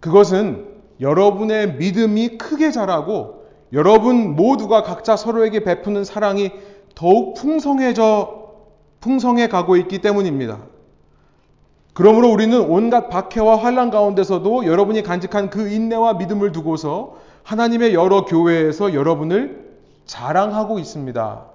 그것은 0.00 0.71
여러분의 1.00 1.74
믿음이 1.74 2.38
크게 2.38 2.70
자라고 2.70 3.42
여러분 3.72 4.36
모두가 4.36 4.82
각자 4.82 5.16
서로에게 5.16 5.64
베푸는 5.64 6.04
사랑이 6.04 6.52
더욱 6.94 7.34
풍성해져 7.34 8.42
풍성해 9.00 9.48
가고 9.48 9.76
있기 9.76 10.00
때문입니다. 10.00 10.58
그러므로 11.94 12.30
우리는 12.30 12.58
온갖 12.58 13.08
박해와 13.08 13.56
환란 13.56 13.90
가운데서도 13.90 14.66
여러분이 14.66 15.02
간직한 15.02 15.50
그 15.50 15.70
인내와 15.70 16.14
믿음을 16.14 16.52
두고서 16.52 17.16
하나님의 17.42 17.94
여러 17.94 18.24
교회에서 18.24 18.94
여러분을 18.94 19.72
자랑하고 20.06 20.78
있습니다. 20.78 21.46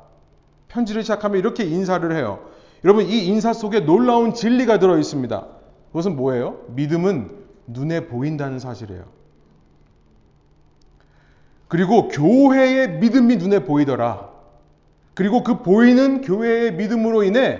편지를 0.67 1.01
시작하면 1.01 1.39
이렇게 1.39 1.63
인사를 1.63 2.15
해요. 2.15 2.39
여러분 2.83 3.05
이 3.05 3.25
인사 3.25 3.53
속에 3.53 3.81
놀라운 3.81 4.33
진리가 4.33 4.79
들어 4.79 4.97
있습니다. 4.97 5.45
그것은 5.87 6.15
뭐예요? 6.15 6.57
믿음은 6.67 7.31
눈에 7.67 8.07
보인다는 8.07 8.59
사실이에요. 8.59 9.16
그리고 11.67 12.07
교회의 12.07 12.99
믿음이 12.99 13.37
눈에 13.37 13.63
보이더라. 13.65 14.29
그리고 15.13 15.43
그 15.43 15.63
보이는 15.63 16.21
교회의 16.21 16.73
믿음으로 16.73 17.23
인해 17.23 17.59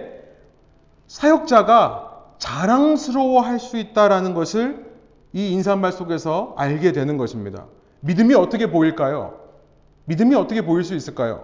사역자가 1.08 2.36
자랑스러워 2.38 3.42
할 3.42 3.60
수 3.60 3.78
있다라는 3.78 4.34
것을 4.34 4.86
이 5.34 5.52
인사말 5.52 5.92
속에서 5.92 6.54
알게 6.58 6.92
되는 6.92 7.18
것입니다. 7.18 7.66
믿음이 8.02 8.34
어떻게 8.36 8.70
보일까요? 8.70 9.40
믿음이 10.06 10.36
어떻게 10.36 10.62
보일 10.62 10.84
수 10.84 10.96
있을까요? 10.96 11.44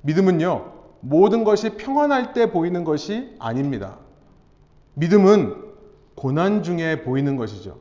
믿음은요, 0.00 0.72
모든 1.00 1.44
것이 1.44 1.70
평안할 1.76 2.32
때 2.32 2.50
보이는 2.50 2.82
것이 2.84 3.34
아닙니다. 3.38 3.98
믿음은 4.94 5.54
고난 6.14 6.62
중에 6.62 7.02
보이는 7.02 7.36
것이죠. 7.36 7.78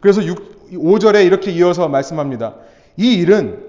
그래서 0.00 0.24
6, 0.24 0.70
5절에 0.72 1.26
이렇게 1.26 1.50
이어서 1.50 1.88
말씀합니다. 1.88 2.54
이 2.98 3.14
일은 3.14 3.64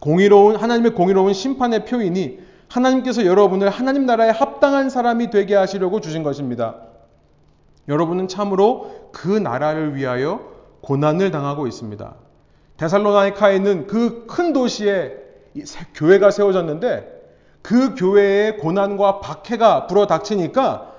공의로운, 0.00 0.56
하나님의 0.56 0.94
공의로운 0.94 1.34
심판의 1.34 1.84
표이니 1.84 2.40
하나님께서 2.68 3.26
여러분을 3.26 3.68
하나님 3.68 4.06
나라에 4.06 4.30
합당한 4.30 4.88
사람이 4.90 5.30
되게 5.30 5.54
하시려고 5.54 6.00
주신 6.00 6.22
것입니다. 6.22 6.76
여러분은 7.88 8.28
참으로 8.28 9.10
그 9.12 9.28
나라를 9.28 9.94
위하여 9.94 10.48
고난을 10.80 11.30
당하고 11.30 11.66
있습니다. 11.66 12.14
데살로나이카에 12.78 13.56
있는 13.56 13.86
그 13.86 14.26
큰 14.26 14.52
도시에 14.54 15.16
교회가 15.94 16.30
세워졌는데 16.30 17.20
그 17.60 17.94
교회에 17.94 18.52
고난과 18.54 19.20
박해가 19.20 19.86
불어닥치니까 19.86 20.92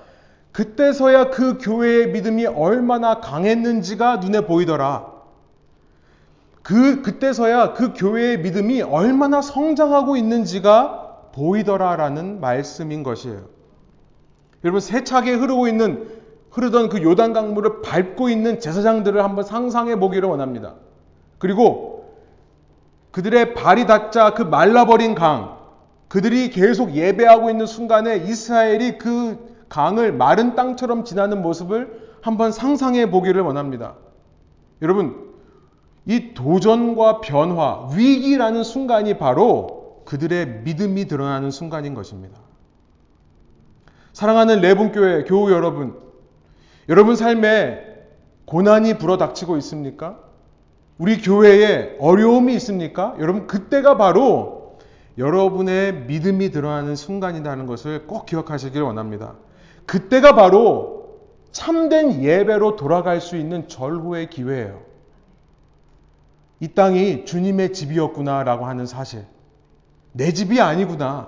그때서야 0.52 1.30
그 1.32 1.58
교회의 1.58 2.10
믿음이 2.10 2.46
얼마나 2.46 3.20
강했는지가 3.20 4.18
눈에 4.18 4.42
보이더라. 4.42 5.11
그, 6.64 7.02
그때서야 7.02 7.74
그 7.74 7.94
교회의 7.94 8.40
믿음이 8.40 8.82
얼마나 8.82 9.42
성장하고 9.42 10.16
있는지가 10.16 11.30
보이더라라는 11.34 12.40
말씀인 12.40 13.04
것이에요. 13.04 13.42
여러분, 14.64 14.80
세차게 14.80 15.34
흐르고 15.34 15.68
있는 15.68 16.08
흐르던 16.52 16.90
그 16.90 17.02
요단 17.02 17.34
강물을 17.34 17.82
밟고 17.82 18.30
있는 18.30 18.60
제사장들을 18.60 19.24
한번 19.24 19.44
상상해 19.44 19.96
보기를 19.96 20.28
원합니다. 20.30 20.76
그리고 21.40 22.14
그들의 23.12 23.54
발이 23.56 23.88
닿자 23.88 24.34
그 24.34 24.44
말라버린 24.44 25.16
강, 25.16 25.58
그들이 26.08 26.50
계속 26.50 26.94
예배하고 26.94 27.50
있는 27.50 27.66
순간에 27.66 28.18
이스라엘이 28.18 28.98
그 28.98 29.38
강을 29.70 30.12
마른 30.12 30.56
땅처럼 30.56 31.06
지나는 31.06 31.42
모습을 31.42 32.10
한번 32.22 32.52
상상해 32.52 33.10
보기를 33.10 33.42
원합니다. 33.42 33.96
여러분, 34.82 35.31
이 36.06 36.34
도전과 36.34 37.22
변화, 37.22 37.88
위기라는 37.96 38.64
순간이 38.64 39.18
바로 39.18 40.02
그들의 40.06 40.62
믿음이 40.64 41.06
드러나는 41.06 41.52
순간인 41.52 41.94
것입니다. 41.94 42.40
사랑하는 44.14 44.62
레분교회 44.62 45.24
교우 45.24 45.52
여러분, 45.52 45.98
여러분 46.90 47.16
삶에 47.16 47.92
고난이 48.46 48.98
불어닥치고 48.98 49.58
있습니까? 49.58 50.20
우리 50.98 51.22
교회에 51.22 51.96
어려움이 52.00 52.54
있습니까? 52.56 53.16
여러분 53.20 53.48
그때가 53.48 53.98
바로 53.98 54.78
여러분의 55.18 56.06
믿음이 56.06 56.52
드러나는 56.52 56.96
순간이라는 56.96 57.66
것을 57.66 58.08
꼭 58.08 58.26
기억하시길 58.26 58.82
원합니다. 58.82 59.36
그때가 59.86 60.36
바로 60.36 61.20
참된 61.52 62.22
예배로 62.22 62.76
돌아갈 62.76 63.22
수 63.22 63.36
있는 63.36 63.68
절호의 63.68 64.30
기회예요. 64.30 64.91
이 66.62 66.70
땅이 66.70 67.26
주님의 67.26 67.74
집이었구나라고 67.74 68.66
하는 68.66 68.86
사실. 68.86 69.26
내 70.14 70.32
집이 70.32 70.62
아니구나. 70.62 71.28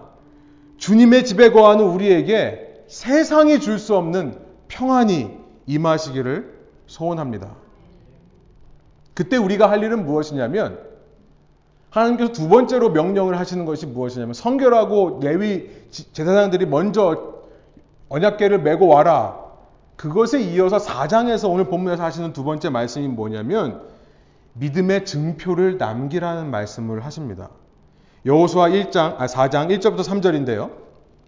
주님의 0.77 1.25
집에 1.25 1.49
거하는 1.49 1.85
우리에게 1.85 2.83
세상이 2.87 3.59
줄 3.59 3.79
수 3.79 3.95
없는 3.95 4.37
평안이 4.67 5.31
임하시기를 5.65 6.53
소원합니다. 6.85 7.55
그때 9.15 9.37
우리가 9.37 9.69
할 9.69 9.83
일은 9.83 10.05
무엇이냐면 10.05 10.79
하나님께서 11.89 12.31
두 12.31 12.47
번째로 12.47 12.91
명령을 12.91 13.37
하시는 13.37 13.65
것이 13.65 13.87
무엇이냐면 13.87 14.33
성결하고 14.33 15.19
레위 15.23 15.69
제사장들이 15.89 16.67
먼저 16.67 17.33
언약계를 18.09 18.61
메고 18.61 18.87
와라. 18.87 19.39
그것에 19.95 20.41
이어서 20.41 20.77
4장에서 20.77 21.49
오늘 21.49 21.65
본문에서 21.65 22.03
하시는 22.03 22.33
두 22.33 22.43
번째 22.43 22.69
말씀이 22.69 23.07
뭐냐면 23.07 23.81
믿음의 24.53 25.05
증표를 25.05 25.77
남기라는 25.77 26.51
말씀을 26.51 27.03
하십니다. 27.05 27.49
여호수아 28.25 28.69
1장 28.69 29.15
아 29.17 29.25
4장 29.25 29.69
1절부터 29.77 29.99
3절인데요. 29.99 30.71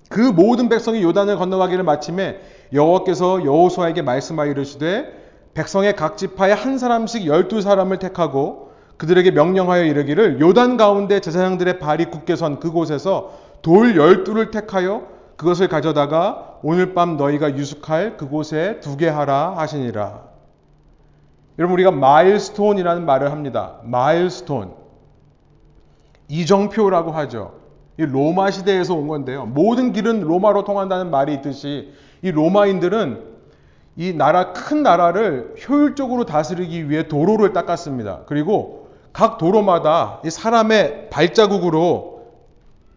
그 0.09 0.19
모든 0.19 0.69
백성이 0.69 1.03
요단을 1.03 1.35
건너가기를 1.37 1.83
마침에 1.83 2.39
여호와께서 2.71 3.43
여호수아에게 3.43 4.01
말씀하여 4.03 4.51
이르시되 4.51 5.25
백성의 5.55 5.95
각 5.95 6.17
지파에 6.17 6.51
한 6.51 6.77
사람씩 6.77 7.25
열두 7.25 7.61
사람을 7.61 7.97
택하고 7.99 8.71
그들에게 8.97 9.31
명령하여 9.31 9.83
이르기를 9.83 10.39
요단 10.39 10.77
가운데 10.77 11.19
제사장들의 11.19 11.79
발이 11.79 12.05
굳게 12.05 12.35
선 12.35 12.59
그곳에서 12.59 13.33
돌 13.61 13.97
열두를 13.97 14.51
택하여 14.51 15.07
그것을 15.35 15.67
가져다가 15.67 16.59
오늘 16.61 16.93
밤 16.93 17.17
너희가 17.17 17.57
유숙할 17.57 18.15
그곳에 18.15 18.79
두게 18.79 19.09
하라 19.09 19.55
하시니라. 19.57 20.34
여러분 21.57 21.75
우리가 21.75 21.91
마일스톤이라는 21.91 23.05
말을 23.05 23.31
합니다. 23.31 23.79
마일스톤. 23.83 24.73
이정표라고 26.27 27.11
하죠. 27.11 27.53
이 27.97 28.05
로마 28.05 28.51
시대에서 28.51 28.93
온 28.93 29.07
건데요. 29.07 29.45
모든 29.45 29.93
길은 29.93 30.21
로마로 30.21 30.65
통한다는 30.65 31.11
말이 31.11 31.33
있듯이 31.35 31.93
이 32.21 32.31
로마인들은 32.31 33.35
이 33.95 34.13
나라 34.13 34.51
큰 34.51 34.83
나라를 34.83 35.55
효율적으로 35.67 36.25
다스리기 36.25 36.89
위해 36.89 37.07
도로를 37.07 37.53
닦았습니다. 37.53 38.23
그리고 38.25 38.89
각 39.13 39.37
도로마다 39.37 40.19
이 40.25 40.29
사람의 40.29 41.09
발자국으로 41.09 42.25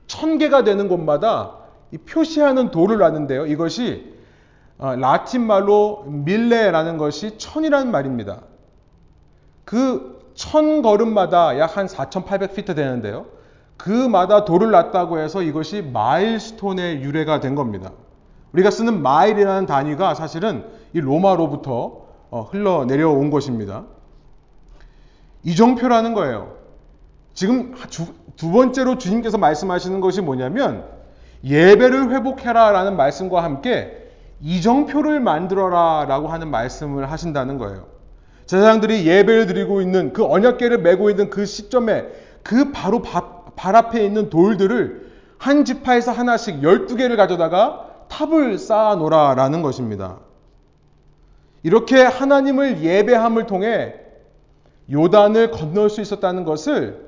천 0.09 0.39
개가 0.39 0.65
되는 0.65 0.89
곳마다 0.89 1.55
표시하는 2.09 2.73
돌을 2.73 2.99
놨는데요. 2.99 3.47
이것이 3.47 4.15
어, 4.17 4.18
라틴 4.79 5.47
말로 5.47 6.05
밀레라는 6.07 6.99
것이 6.99 7.39
천이라는 7.39 7.91
말입니다. 7.91 8.43
그 9.65 10.19
천 10.39 10.83
걸음마다 10.83 11.59
약 11.59 11.77
한 11.77 11.87
4,800피트 11.87 12.77
되는데요. 12.77 13.27
그마다 13.77 14.45
돌을 14.45 14.71
놨다고 14.71 15.19
해서 15.19 15.43
이것이 15.43 15.83
마일스톤의 15.83 17.03
유래가 17.03 17.41
된 17.41 17.57
겁니다. 17.57 17.91
우리가 18.53 18.71
쓰는 18.71 19.03
마일이라는 19.03 19.67
단위가 19.67 20.15
사실은 20.15 20.65
이 20.93 21.01
로마로부터 21.01 22.07
어, 22.31 22.43
흘러 22.43 22.85
내려온 22.85 23.31
것입니다. 23.31 23.85
이정표라는 25.43 26.15
거예요. 26.15 26.55
지금 27.35 27.75
두 28.37 28.53
번째로 28.53 28.97
주님께서 28.97 29.39
말씀하시는 29.39 30.01
것이 30.01 30.21
뭐냐면 30.21 30.85
예배를 31.43 32.11
회복해라 32.11 32.71
라는 32.71 32.97
말씀과 32.97 33.43
함께 33.43 33.98
이정표를 34.41 35.21
만들어라 35.21 36.07
라고 36.07 36.29
하는 36.29 36.51
말씀을 36.51 37.11
하신다는 37.11 37.59
거예요. 37.59 37.87
제사장들이 38.47 39.07
예배를 39.07 39.47
드리고 39.47 39.83
있는 39.83 40.13
그 40.13 40.25
언약계를 40.25 40.79
메고 40.79 41.11
있는 41.11 41.29
그 41.29 41.45
시점에 41.45 42.07
그 42.43 42.73
바로 42.73 43.03
발 43.03 43.77
앞에 43.77 44.05
있는 44.05 44.31
돌들을 44.31 45.09
한 45.39 45.65
지파에서 45.65 46.13
하나씩 46.13 46.63
12개를 46.63 47.17
가져다가 47.17 48.07
탑을 48.09 48.59
쌓아 48.59 48.95
놓으라라는 48.95 49.63
것입니다. 49.63 50.19
이렇게 51.63 52.01
하나님을 52.03 52.83
예배함을 52.83 53.47
통해 53.47 53.95
요단을 54.91 55.51
건널 55.51 55.91
수 55.91 56.01
있었다는 56.01 56.45
것을 56.45 57.07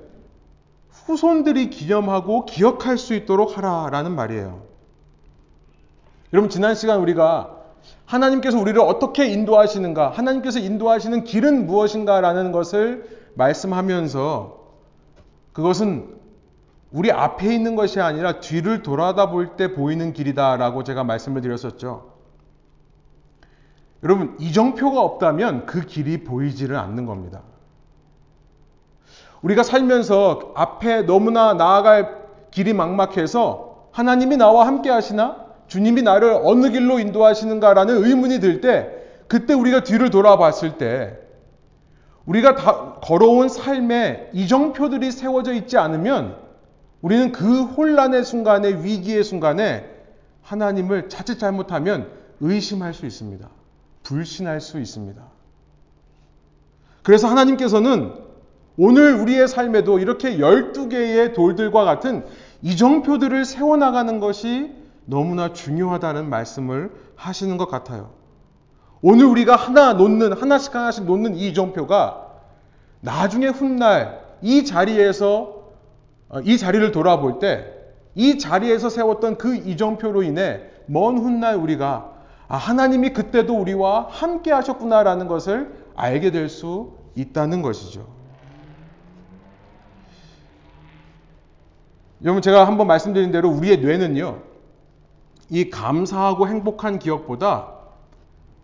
후손들이 0.91 1.71
기념하고 1.71 2.45
기억할 2.45 2.99
수 2.99 3.15
있도록 3.15 3.57
하라라는 3.57 4.15
말이에요. 4.15 4.70
여러분, 6.33 6.49
지난 6.49 6.75
시간 6.75 7.01
우리가 7.01 7.57
하나님께서 8.07 8.59
우리를 8.59 8.81
어떻게 8.81 9.27
인도하시는가, 9.27 10.11
하나님께서 10.11 10.59
인도하시는 10.59 11.25
길은 11.25 11.67
무엇인가라는 11.67 12.53
것을 12.53 13.19
말씀하면서 13.35 14.59
그것은 15.53 16.21
우리 16.93 17.11
앞에 17.11 17.53
있는 17.55 17.77
것이 17.77 18.01
아니라 18.01 18.41
뒤를 18.41 18.83
돌아다 18.83 19.31
볼 19.31 19.57
때 19.57 19.75
보이는 19.75 20.13
길이다라고 20.13 20.85
제가 20.85 21.05
말씀을 21.05 21.41
드렸었죠. 21.41 22.11
여러분, 24.03 24.37
이정표가 24.39 25.01
없다면 25.01 25.67
그 25.67 25.83
길이 25.83 26.25
보이지를 26.25 26.77
않는 26.77 27.07
겁니다. 27.07 27.43
우리가 29.43 29.63
살면서 29.63 30.53
앞에 30.55 31.03
너무나 31.03 31.55
나아갈 31.55 32.21
길이 32.51 32.73
막막해서 32.73 33.89
하나님이 33.93 34.37
나와 34.37 34.67
함께 34.67 34.91
하시나? 34.91 35.50
주님이 35.71 36.03
나를 36.03 36.41
어느 36.43 36.71
길로 36.71 36.99
인도하시는가라는 36.99 38.05
의문이 38.05 38.41
들 38.41 38.61
때, 38.61 38.91
그때 39.29 39.55
우리가 39.55 39.85
뒤를 39.85 40.11
돌아봤을 40.11 40.79
때, 40.79 41.17
우리가 42.27 42.57
다 42.57 42.95
걸어온 43.01 43.49
삶에 43.49 44.31
이정표들이 44.33 45.13
세워져 45.13 45.55
있지 45.55 45.79
않으면 45.79 46.37
우리는 47.03 47.31
그 47.31 47.63
혼란의 47.63 48.25
순간에 48.25 48.83
위기의 48.83 49.23
순간에 49.23 49.89
하나님을 50.43 51.09
자칫 51.09 51.39
잘못하면 51.39 52.11
의심할 52.41 52.93
수 52.93 53.07
있습니다. 53.07 53.49
불신할 54.03 54.61
수 54.61 54.81
있습니다. 54.81 55.23
그래서 57.05 57.29
하나님께서는 57.29 58.13
오늘 58.77 59.15
우리의 59.15 59.47
삶에도 59.47 60.01
이렇게 60.01 60.37
12개의 60.37 61.33
돌들과 61.33 61.85
같은 61.85 62.25
이정표들을 62.63 63.45
세워나가는 63.45 64.19
것이 64.19 64.80
너무나 65.11 65.53
중요하다는 65.53 66.31
말씀을 66.31 66.93
하시는 67.17 67.57
것 67.57 67.69
같아요. 67.69 68.11
오늘 69.03 69.27
우리가 69.27 69.57
하나 69.57 69.93
놓는, 69.93 70.33
하나씩 70.33 70.75
하나씩 70.75 71.05
놓는 71.05 71.35
이 71.37 71.49
이정표가 71.49 72.29
나중에 73.01 73.49
훗날 73.49 74.21
이 74.41 74.65
자리에서 74.65 75.61
어, 76.29 76.41
이 76.41 76.57
자리를 76.57 76.93
돌아볼 76.93 77.39
때 77.39 77.81
이 78.15 78.39
자리에서 78.39 78.89
세웠던 78.91 79.39
그 79.39 79.55
이정표로 79.55 80.23
인해 80.23 80.63
먼 80.87 81.19
훗날 81.19 81.57
우리가 81.57 82.13
아, 82.49 82.57
하나님이 82.57 83.11
그때도 83.11 83.57
우리와 83.57 84.09
함께 84.11 84.51
하셨구나라는 84.51 85.29
것을 85.29 85.73
알게 85.95 86.31
될 86.33 86.49
수 86.49 86.93
있다는 87.15 87.63
것이죠. 87.63 88.07
여러분 92.23 92.43
제가 92.43 92.67
한번 92.67 92.87
말씀드린 92.87 93.31
대로 93.31 93.49
우리의 93.49 93.79
뇌는요. 93.79 94.50
이 95.51 95.69
감사하고 95.69 96.49
행복한 96.49 96.99
기억보다 96.99 97.75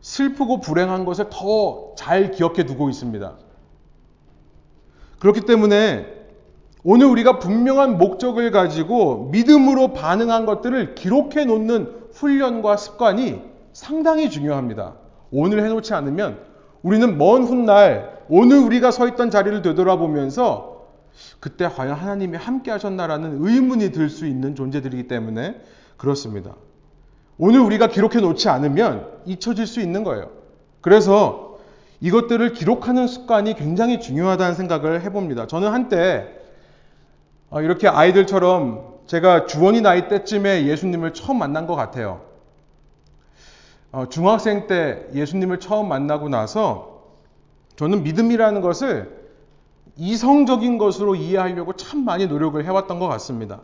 슬프고 0.01 0.61
불행한 0.61 1.05
것을 1.05 1.27
더 1.31 1.87
잘 1.97 2.31
기억해 2.31 2.65
두고 2.67 2.89
있습니다. 2.89 3.33
그렇기 5.19 5.41
때문에 5.41 6.07
오늘 6.85 7.07
우리가 7.07 7.41
분명한 7.41 7.99
목적을 7.99 8.53
가지고 8.53 9.31
믿음으로 9.33 9.93
반응한 9.93 10.47
것들을 10.47 10.95
기록해 10.95 11.47
놓는 11.47 12.11
훈련과 12.13 12.77
습관이 12.77 13.43
상당히 13.73 14.31
중요합니다. 14.31 14.95
오늘 15.33 15.65
해놓지 15.65 15.95
않으면 15.95 16.39
우리는 16.83 17.19
먼 17.19 17.43
훗날 17.43 18.25
오늘 18.29 18.59
우리가 18.59 18.93
서 18.93 19.09
있던 19.09 19.31
자리를 19.31 19.63
되돌아보면서 19.63 20.87
그때 21.41 21.67
과연 21.69 21.95
하나님이 21.95 22.37
함께 22.37 22.71
하셨나라는 22.71 23.45
의문이 23.45 23.91
들 23.91 24.09
수 24.11 24.27
있는 24.27 24.55
존재들이기 24.55 25.09
때문에 25.09 25.61
그렇습니다. 25.97 26.55
오늘 27.39 27.61
우리가 27.61 27.89
기록해 27.89 28.21
놓지 28.21 28.49
않으면 28.49 29.07
잊혀질 29.27 29.67
수 29.67 29.81
있는 29.81 30.05
거예요. 30.05 30.31
그래서 30.81 31.59
이것들을 32.01 32.53
기록하는 32.53 33.07
습관이 33.07 33.55
굉장히 33.55 34.01
중요하다는 34.01 34.55
생각을 34.55 35.03
해봅니다. 35.03 35.47
저는 35.47 35.71
한때 35.73 36.29
어, 37.51 37.61
이렇게 37.61 37.89
아이들처럼 37.89 38.97
제가 39.07 39.47
주원이 39.47 39.81
나이 39.81 40.09
때쯤에 40.09 40.67
예수님을 40.67 41.15
처음 41.15 41.39
만난 41.39 41.67
것 41.67 41.75
같아요. 41.75 42.23
어, 43.93 44.09
중학생 44.09 44.67
때 44.67 45.07
예수님을 45.15 45.61
처음 45.61 45.89
만나고 45.89 46.29
나서 46.29 47.05
저는 47.77 48.03
믿음이라는 48.03 48.61
것을 48.61 49.27
이성적인 49.97 50.77
것으로 50.77 51.15
이해하려고 51.15 51.75
참 51.75 52.05
많이 52.05 52.27
노력을 52.27 52.63
해왔던 52.63 52.99
것 52.99 53.09
같습니다. 53.09 53.61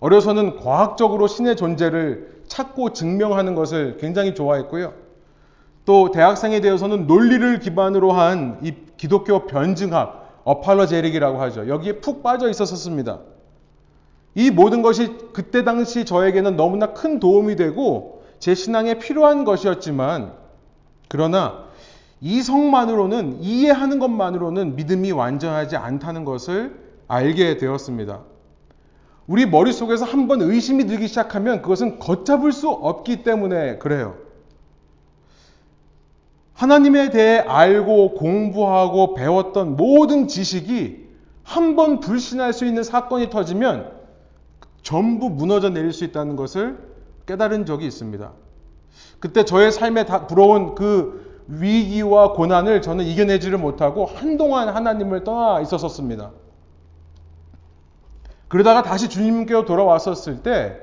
어려서는 0.00 0.56
과학적으로 0.56 1.26
신의 1.26 1.56
존재를 1.56 2.37
찾고 2.48 2.92
증명하는 2.92 3.54
것을 3.54 3.96
굉장히 3.98 4.34
좋아했고요. 4.34 4.92
또 5.84 6.10
대학생이 6.10 6.60
되어서는 6.60 7.06
논리를 7.06 7.58
기반으로 7.60 8.12
한 8.12 8.58
이 8.62 8.74
기독교 8.98 9.46
변증학, 9.46 10.42
어팔러제릭이라고 10.44 11.40
하죠. 11.42 11.68
여기에 11.68 12.00
푹 12.00 12.22
빠져 12.22 12.48
있었습니다. 12.50 13.20
이 14.34 14.50
모든 14.50 14.82
것이 14.82 15.16
그때 15.32 15.64
당시 15.64 16.04
저에게는 16.04 16.56
너무나 16.56 16.92
큰 16.92 17.20
도움이 17.20 17.56
되고 17.56 18.24
제 18.38 18.54
신앙에 18.54 18.98
필요한 18.98 19.44
것이었지만 19.44 20.32
그러나 21.08 21.64
이성만으로는 22.20 23.38
이해하는 23.40 23.98
것만으로는 23.98 24.76
믿음이 24.76 25.12
완전하지 25.12 25.76
않다는 25.76 26.24
것을 26.24 26.78
알게 27.06 27.56
되었습니다. 27.56 28.20
우리 29.28 29.44
머릿속에서 29.46 30.04
한번 30.06 30.40
의심이 30.40 30.86
들기 30.86 31.06
시작하면 31.06 31.60
그것은 31.62 31.98
걷잡을 31.98 32.50
수 32.50 32.70
없기 32.70 33.22
때문에 33.22 33.76
그래요. 33.76 34.16
하나님에 36.54 37.10
대해 37.10 37.38
알고 37.38 38.14
공부하고 38.14 39.14
배웠던 39.14 39.76
모든 39.76 40.26
지식이 40.26 41.06
한 41.44 41.76
번 41.76 42.00
불신할 42.00 42.52
수 42.52 42.66
있는 42.66 42.82
사건이 42.82 43.30
터지면 43.30 43.92
전부 44.82 45.30
무너져 45.30 45.70
내릴 45.70 45.92
수 45.92 46.04
있다는 46.04 46.36
것을 46.36 46.78
깨달은 47.26 47.64
적이 47.66 47.86
있습니다. 47.86 48.32
그때 49.20 49.44
저의 49.44 49.72
삶에 49.72 50.04
불어온 50.26 50.74
그 50.74 51.44
위기와 51.48 52.32
고난을 52.32 52.82
저는 52.82 53.04
이겨내지를 53.04 53.58
못하고 53.58 54.06
한동안 54.06 54.68
하나님을 54.68 55.24
떠나 55.24 55.60
있었었습니다. 55.60 56.32
그러다가 58.48 58.82
다시 58.82 59.08
주님께로 59.08 59.64
돌아왔었을 59.64 60.42
때 60.42 60.80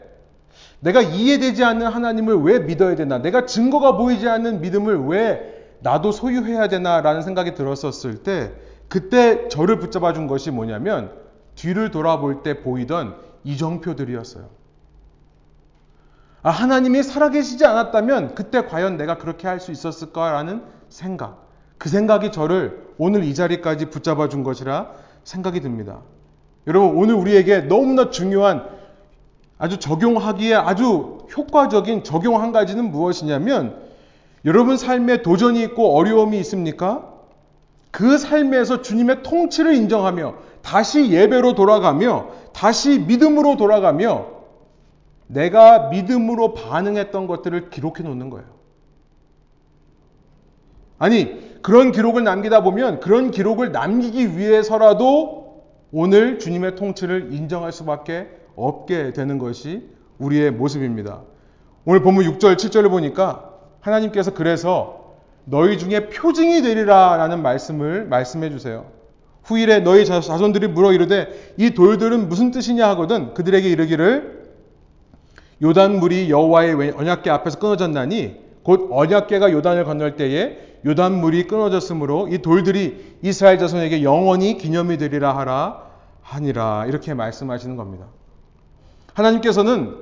내가 0.79 1.01
이해되지 1.01 1.63
않는 1.63 1.87
하나님을 1.87 2.37
왜 2.43 2.59
믿어야 2.59 2.95
되나? 2.95 3.17
내가 3.19 3.45
증거가 3.45 3.97
보이지 3.97 4.29
않는 4.29 4.61
믿음을 4.61 5.07
왜 5.07 5.75
나도 5.81 6.11
소유해야 6.11 6.67
되나? 6.67 7.01
라는 7.01 7.21
생각이 7.21 7.55
들었었을 7.55 8.23
때 8.23 8.53
그때 8.87 9.47
저를 9.47 9.79
붙잡아 9.79 10.13
준 10.13 10.27
것이 10.27 10.51
뭐냐면 10.51 11.11
뒤를 11.55 11.91
돌아볼 11.91 12.43
때 12.43 12.61
보이던 12.61 13.15
이정표들이었어요. 13.43 14.49
아, 16.43 16.49
하나님이 16.51 17.01
살아계시지 17.01 17.65
않았다면 17.65 18.35
그때 18.35 18.65
과연 18.65 18.97
내가 18.97 19.17
그렇게 19.17 19.47
할 19.47 19.59
수 19.59 19.71
있었을까라는 19.71 20.63
생각. 20.89 21.47
그 21.79 21.89
생각이 21.89 22.31
저를 22.31 22.85
오늘 22.97 23.23
이 23.23 23.33
자리까지 23.33 23.89
붙잡아 23.89 24.29
준 24.29 24.43
것이라 24.43 24.91
생각이 25.23 25.61
듭니다. 25.61 26.01
여러분, 26.67 26.97
오늘 26.97 27.15
우리에게 27.15 27.61
너무나 27.61 28.09
중요한 28.09 28.67
아주 29.57 29.77
적용하기에 29.77 30.55
아주 30.55 31.19
효과적인 31.35 32.03
적용 32.03 32.41
한 32.41 32.51
가지는 32.51 32.91
무엇이냐면 32.91 33.83
여러분 34.43 34.77
삶에 34.77 35.21
도전이 35.21 35.61
있고 35.63 35.95
어려움이 35.95 36.37
있습니까? 36.39 37.13
그 37.91 38.17
삶에서 38.17 38.81
주님의 38.81 39.23
통치를 39.23 39.73
인정하며 39.73 40.35
다시 40.61 41.11
예배로 41.11 41.55
돌아가며 41.55 42.27
다시 42.53 42.99
믿음으로 42.99 43.55
돌아가며 43.55 44.27
내가 45.27 45.87
믿음으로 45.89 46.53
반응했던 46.53 47.27
것들을 47.27 47.69
기록해 47.69 48.03
놓는 48.03 48.29
거예요. 48.29 48.47
아니, 50.97 51.61
그런 51.61 51.91
기록을 51.91 52.23
남기다 52.23 52.63
보면 52.63 52.99
그런 52.99 53.31
기록을 53.31 53.71
남기기 53.71 54.37
위해서라도 54.37 55.44
오늘 55.97 56.39
주님의 56.39 56.75
통치를 56.75 57.29
인정할 57.31 57.71
수밖에 57.71 58.27
없게 58.57 59.13
되는 59.13 59.37
것이 59.37 59.87
우리의 60.17 60.51
모습입니다. 60.51 61.21
오늘 61.85 62.01
본문 62.01 62.25
6절, 62.25 62.57
7절을 62.57 62.89
보니까 62.89 63.53
하나님께서 63.79 64.33
그래서 64.33 65.13
너희 65.45 65.77
중에 65.77 66.09
표징이 66.09 66.63
되리라 66.63 67.15
라는 67.15 67.41
말씀을 67.41 68.07
말씀해 68.07 68.49
주세요. 68.49 68.87
후일에 69.45 69.79
너희 69.79 70.05
자손들이 70.05 70.67
물어 70.67 70.91
이르되 70.91 71.29
이 71.55 71.69
돌들은 71.69 72.27
무슨 72.27 72.51
뜻이냐 72.51 72.89
하거든 72.89 73.33
그들에게 73.33 73.69
이르기를 73.69 74.51
요단 75.61 76.01
물이 76.01 76.29
여호와의 76.29 76.91
언약궤 76.91 77.29
앞에서 77.29 77.57
끊어졌나니 77.59 78.35
곧 78.63 78.89
언약궤가 78.91 79.49
요단을 79.49 79.85
건널 79.85 80.17
때에 80.17 80.57
요단 80.85 81.21
물이 81.21 81.47
끊어졌으므로 81.47 82.27
이 82.27 82.39
돌들이 82.39 83.15
이스라엘 83.21 83.57
자손에게 83.57 84.03
영원히 84.03 84.57
기념이 84.57 84.97
되리라 84.97 85.37
하라 85.37 85.84
하니라 86.25 86.85
이렇게 86.87 87.13
말씀하시는 87.13 87.75
겁니다. 87.75 88.07
하나님께서는 89.13 89.95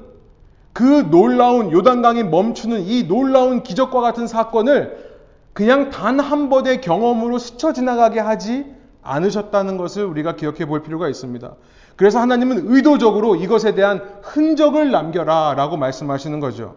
그 0.71 1.09
놀라운 1.11 1.71
요단강이 1.71 2.23
멈추는 2.23 2.81
이 2.81 3.07
놀라운 3.07 3.61
기적과 3.61 4.01
같은 4.01 4.25
사건을 4.25 5.13
그냥 5.53 5.91
단 5.91 6.19
한 6.19 6.49
번의 6.49 6.81
경험으로 6.81 7.37
스쳐 7.37 7.73
지나가게 7.73 8.19
하지 8.19 8.65
않으셨다는 9.03 9.77
것을 9.77 10.05
우리가 10.05 10.35
기억해 10.35 10.65
볼 10.65 10.81
필요가 10.81 11.09
있습니다. 11.09 11.55
그래서 11.95 12.19
하나님은 12.19 12.71
의도적으로 12.73 13.35
이것에 13.35 13.75
대한 13.75 14.01
흔적을 14.23 14.89
남겨라 14.89 15.53
라고 15.55 15.77
말씀하시는 15.77 16.39
거죠. 16.39 16.75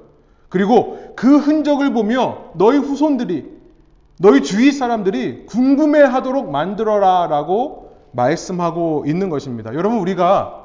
그리고 0.51 1.13
그 1.17 1.39
흔적을 1.39 1.93
보며 1.93 2.51
너희 2.55 2.77
후손들이, 2.79 3.47
너희 4.19 4.43
주위 4.43 4.73
사람들이 4.73 5.47
궁금해 5.47 6.03
하도록 6.03 6.51
만들어라 6.51 7.29
라고 7.29 7.86
말씀하고 8.13 9.05
있는 9.07 9.31
것입니다. 9.31 9.75
여러분, 9.75 9.99
우리가 9.99 10.65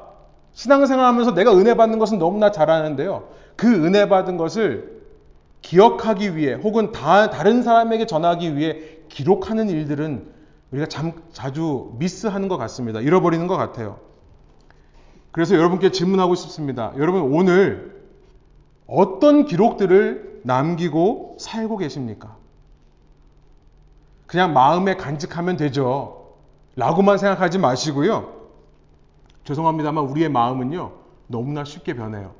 신앙생활 0.52 1.04
하면서 1.04 1.34
내가 1.34 1.56
은혜 1.56 1.74
받는 1.74 1.98
것은 1.98 2.18
너무나 2.18 2.50
잘 2.50 2.70
아는데요. 2.70 3.28
그 3.56 3.66
은혜 3.66 4.08
받은 4.08 4.36
것을 4.36 5.02
기억하기 5.62 6.36
위해 6.36 6.54
혹은 6.54 6.92
다, 6.92 7.30
다른 7.30 7.62
사람에게 7.62 8.06
전하기 8.06 8.56
위해 8.56 8.80
기록하는 9.08 9.70
일들은 9.70 10.26
우리가 10.72 10.86
참, 10.86 11.12
자주 11.32 11.92
미스하는 11.98 12.48
것 12.48 12.56
같습니다. 12.58 13.00
잃어버리는 13.00 13.46
것 13.46 13.56
같아요. 13.56 13.98
그래서 15.30 15.56
여러분께 15.56 15.90
질문하고 15.90 16.34
싶습니다. 16.34 16.92
여러분 16.98 17.22
오늘 17.22 18.02
어떤 18.86 19.46
기록들을 19.46 20.40
남기고 20.44 21.36
살고 21.40 21.78
계십니까? 21.78 22.36
그냥 24.26 24.52
마음에 24.52 24.96
간직하면 24.96 25.56
되죠. 25.56 26.21
라고만 26.76 27.18
생각하지 27.18 27.58
마시고요. 27.58 28.42
죄송합니다만 29.44 30.04
우리의 30.04 30.28
마음은요. 30.28 30.92
너무나 31.26 31.64
쉽게 31.64 31.94
변해요. 31.94 32.34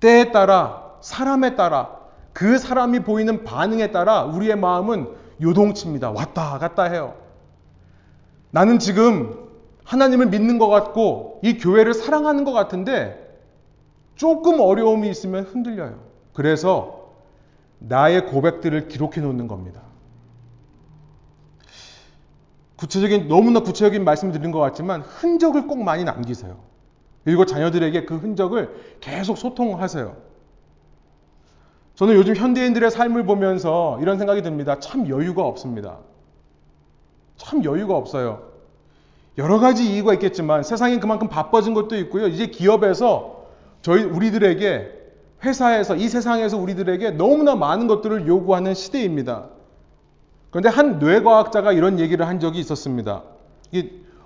때에 0.00 0.32
따라 0.32 0.92
사람에 1.00 1.54
따라 1.56 2.00
그 2.32 2.58
사람이 2.58 3.00
보이는 3.00 3.44
반응에 3.44 3.92
따라 3.92 4.24
우리의 4.24 4.56
마음은 4.56 5.08
요동칩니다. 5.40 6.10
왔다 6.10 6.58
갔다 6.58 6.84
해요. 6.84 7.14
나는 8.50 8.78
지금 8.78 9.48
하나님을 9.84 10.26
믿는 10.26 10.58
것 10.58 10.68
같고 10.68 11.40
이 11.42 11.58
교회를 11.58 11.94
사랑하는 11.94 12.44
것 12.44 12.52
같은데 12.52 13.18
조금 14.14 14.60
어려움이 14.60 15.08
있으면 15.08 15.44
흔들려요. 15.44 15.98
그래서 16.32 17.10
나의 17.78 18.26
고백들을 18.26 18.88
기록해 18.88 19.20
놓는 19.20 19.48
겁니다. 19.48 19.82
구체적인 22.82 23.28
너무나 23.28 23.60
구체적인 23.60 24.02
말씀을 24.02 24.32
드린 24.32 24.50
것 24.50 24.58
같지만 24.58 25.02
흔적을 25.02 25.68
꼭 25.68 25.84
많이 25.84 26.02
남기세요. 26.02 26.56
그리고 27.24 27.46
자녀들에게 27.46 28.06
그 28.06 28.16
흔적을 28.16 28.96
계속 29.00 29.38
소통하세요. 29.38 30.16
저는 31.94 32.16
요즘 32.16 32.34
현대인들의 32.34 32.90
삶을 32.90 33.24
보면서 33.24 34.00
이런 34.02 34.18
생각이 34.18 34.42
듭니다. 34.42 34.80
참 34.80 35.08
여유가 35.08 35.44
없습니다. 35.44 35.98
참 37.36 37.62
여유가 37.62 37.96
없어요. 37.96 38.50
여러 39.38 39.60
가지 39.60 39.94
이유가 39.94 40.12
있겠지만 40.14 40.64
세상이 40.64 40.98
그만큼 40.98 41.28
바빠진 41.28 41.74
것도 41.74 41.96
있고요. 41.98 42.26
이제 42.26 42.46
기업에서 42.46 43.44
저희 43.80 44.02
우리들에게 44.02 44.90
회사에서 45.44 45.94
이 45.94 46.08
세상에서 46.08 46.58
우리들에게 46.58 47.12
너무나 47.12 47.54
많은 47.54 47.86
것들을 47.86 48.26
요구하는 48.26 48.74
시대입니다. 48.74 49.50
그런데 50.52 50.68
한 50.68 50.98
뇌과학자가 50.98 51.72
이런 51.72 51.98
얘기를 51.98 52.28
한 52.28 52.38
적이 52.38 52.60
있었습니다. 52.60 53.22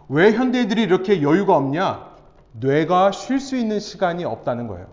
왜 0.08 0.32
현대인들이 0.32 0.82
이렇게 0.82 1.22
여유가 1.22 1.56
없냐? 1.56 2.14
뇌가 2.52 3.12
쉴 3.12 3.38
수 3.40 3.56
있는 3.56 3.78
시간이 3.80 4.24
없다는 4.24 4.66
거예요. 4.66 4.88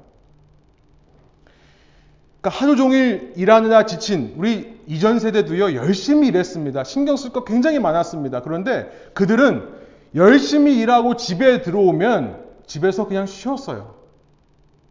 그러니까 2.39 2.61
하루 2.61 2.75
종일 2.75 3.33
일하느라 3.35 3.85
지친 3.85 4.35
우리 4.37 4.79
이전 4.85 5.17
세대도요 5.17 5.75
열심히 5.75 6.27
일했습니다. 6.27 6.83
신경 6.83 7.17
쓸 7.17 7.31
거 7.31 7.43
굉장히 7.45 7.79
많았습니다. 7.79 8.41
그런데 8.43 8.91
그들은 9.15 9.69
열심히 10.13 10.77
일하고 10.79 11.15
집에 11.15 11.63
들어오면 11.63 12.43
집에서 12.67 13.07
그냥 13.07 13.25
쉬었어요. 13.25 13.95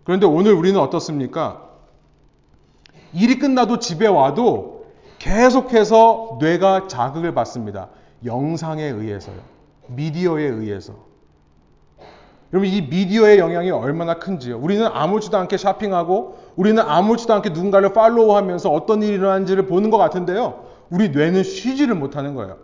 그런데 0.02 0.26
오늘 0.26 0.55
우리는 0.55 0.81
어떻습니까? 0.81 1.68
일이 3.12 3.38
끝나도 3.38 3.78
집에 3.78 4.09
와도 4.09 4.71
계속해서 5.22 6.38
뇌가 6.40 6.88
자극을 6.88 7.32
받습니다. 7.32 7.90
영상에 8.24 8.82
의해서요. 8.82 9.37
미디어에 9.87 10.42
의해서. 10.42 10.94
여러분 12.52 12.68
이 12.68 12.82
미디어의 12.82 13.38
영향이 13.38 13.70
얼마나 13.70 14.18
큰지요. 14.18 14.58
우리는 14.58 14.85
아무렇지도 14.85 15.38
않게 15.38 15.56
쇼핑하고 15.58 16.38
우리는 16.56 16.82
아무렇지도 16.82 17.35
않게 17.35 17.50
누군가를 17.50 17.92
팔로우하면서 17.92 18.68
어떤 18.70 19.00
일이 19.04 19.14
일어나는지를 19.14 19.66
보는 19.66 19.90
것 19.90 19.96
같은데요. 19.96 20.64
우리 20.90 21.11
뇌는 21.11 21.44
쉬지를 21.44 21.94
못하는 21.94 22.35
거예요. 22.35 22.58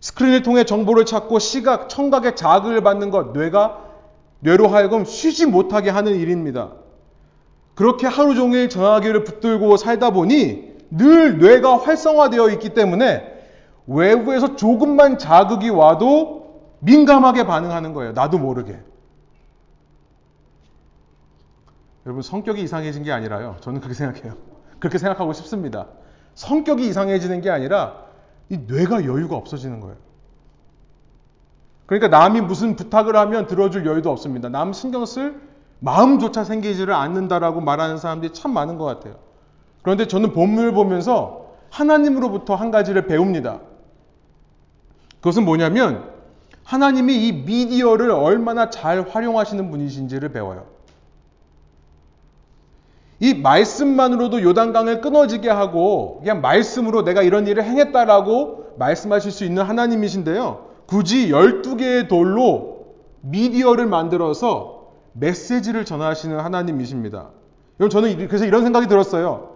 스크린을 0.00 0.42
통해 0.42 0.64
정보를 0.64 1.06
찾고 1.06 1.38
시각, 1.38 1.88
청각의 1.88 2.36
자극을 2.36 2.82
받는 2.82 3.08
것, 3.08 3.32
뇌가 3.32 3.82
뇌로 4.40 4.68
하여금 4.68 5.06
쉬지 5.06 5.46
못하게 5.46 5.88
하는 5.88 6.14
일입니다. 6.14 6.72
그렇게 7.74 8.06
하루 8.06 8.34
종일 8.34 8.68
전화기를 8.68 9.24
붙들고 9.24 9.78
살다 9.78 10.10
보니 10.10 10.73
늘 10.96 11.38
뇌가 11.38 11.78
활성화되어 11.78 12.50
있기 12.50 12.70
때문에 12.70 13.32
외부에서 13.86 14.56
조금만 14.56 15.18
자극이 15.18 15.68
와도 15.68 16.62
민감하게 16.80 17.46
반응하는 17.46 17.92
거예요. 17.92 18.12
나도 18.12 18.38
모르게. 18.38 18.78
여러분, 22.06 22.22
성격이 22.22 22.62
이상해진 22.62 23.02
게 23.02 23.12
아니라요. 23.12 23.56
저는 23.60 23.80
그렇게 23.80 23.94
생각해요. 23.94 24.36
그렇게 24.78 24.98
생각하고 24.98 25.32
싶습니다. 25.32 25.86
성격이 26.34 26.86
이상해지는 26.86 27.40
게 27.40 27.50
아니라 27.50 28.04
이 28.48 28.58
뇌가 28.58 29.04
여유가 29.04 29.36
없어지는 29.36 29.80
거예요. 29.80 29.96
그러니까 31.86 32.08
남이 32.08 32.40
무슨 32.42 32.76
부탁을 32.76 33.16
하면 33.16 33.46
들어줄 33.46 33.86
여유도 33.86 34.10
없습니다. 34.10 34.48
남 34.48 34.72
신경 34.72 35.06
쓸 35.06 35.40
마음조차 35.80 36.44
생기지를 36.44 36.94
않는다라고 36.94 37.60
말하는 37.60 37.98
사람들이 37.98 38.32
참 38.32 38.52
많은 38.52 38.78
것 38.78 38.84
같아요. 38.84 39.23
그런데 39.84 40.08
저는 40.08 40.32
본문을 40.32 40.72
보면서 40.72 41.52
하나님으로부터 41.68 42.54
한 42.54 42.70
가지를 42.70 43.06
배웁니다. 43.06 43.60
그것은 45.16 45.44
뭐냐면 45.44 46.10
하나님이 46.64 47.28
이 47.28 47.32
미디어를 47.32 48.10
얼마나 48.10 48.70
잘 48.70 49.06
활용하시는 49.06 49.70
분이신지를 49.70 50.30
배워요. 50.30 50.64
이 53.20 53.34
말씀만으로도 53.34 54.42
요단강을 54.42 55.02
끊어지게 55.02 55.50
하고 55.50 56.20
그냥 56.20 56.40
말씀으로 56.40 57.04
내가 57.04 57.22
이런 57.22 57.46
일을 57.46 57.62
행했다라고 57.64 58.76
말씀하실 58.78 59.32
수 59.32 59.44
있는 59.44 59.64
하나님이신데요. 59.64 60.66
굳이 60.86 61.28
12개의 61.28 62.08
돌로 62.08 62.86
미디어를 63.20 63.86
만들어서 63.86 64.92
메시지를 65.12 65.84
전하시는 65.84 66.40
하나님이십니다. 66.40 67.30
여러분 67.80 67.90
저는 67.90 68.28
그래서 68.28 68.46
이런 68.46 68.62
생각이 68.62 68.86
들었어요. 68.86 69.53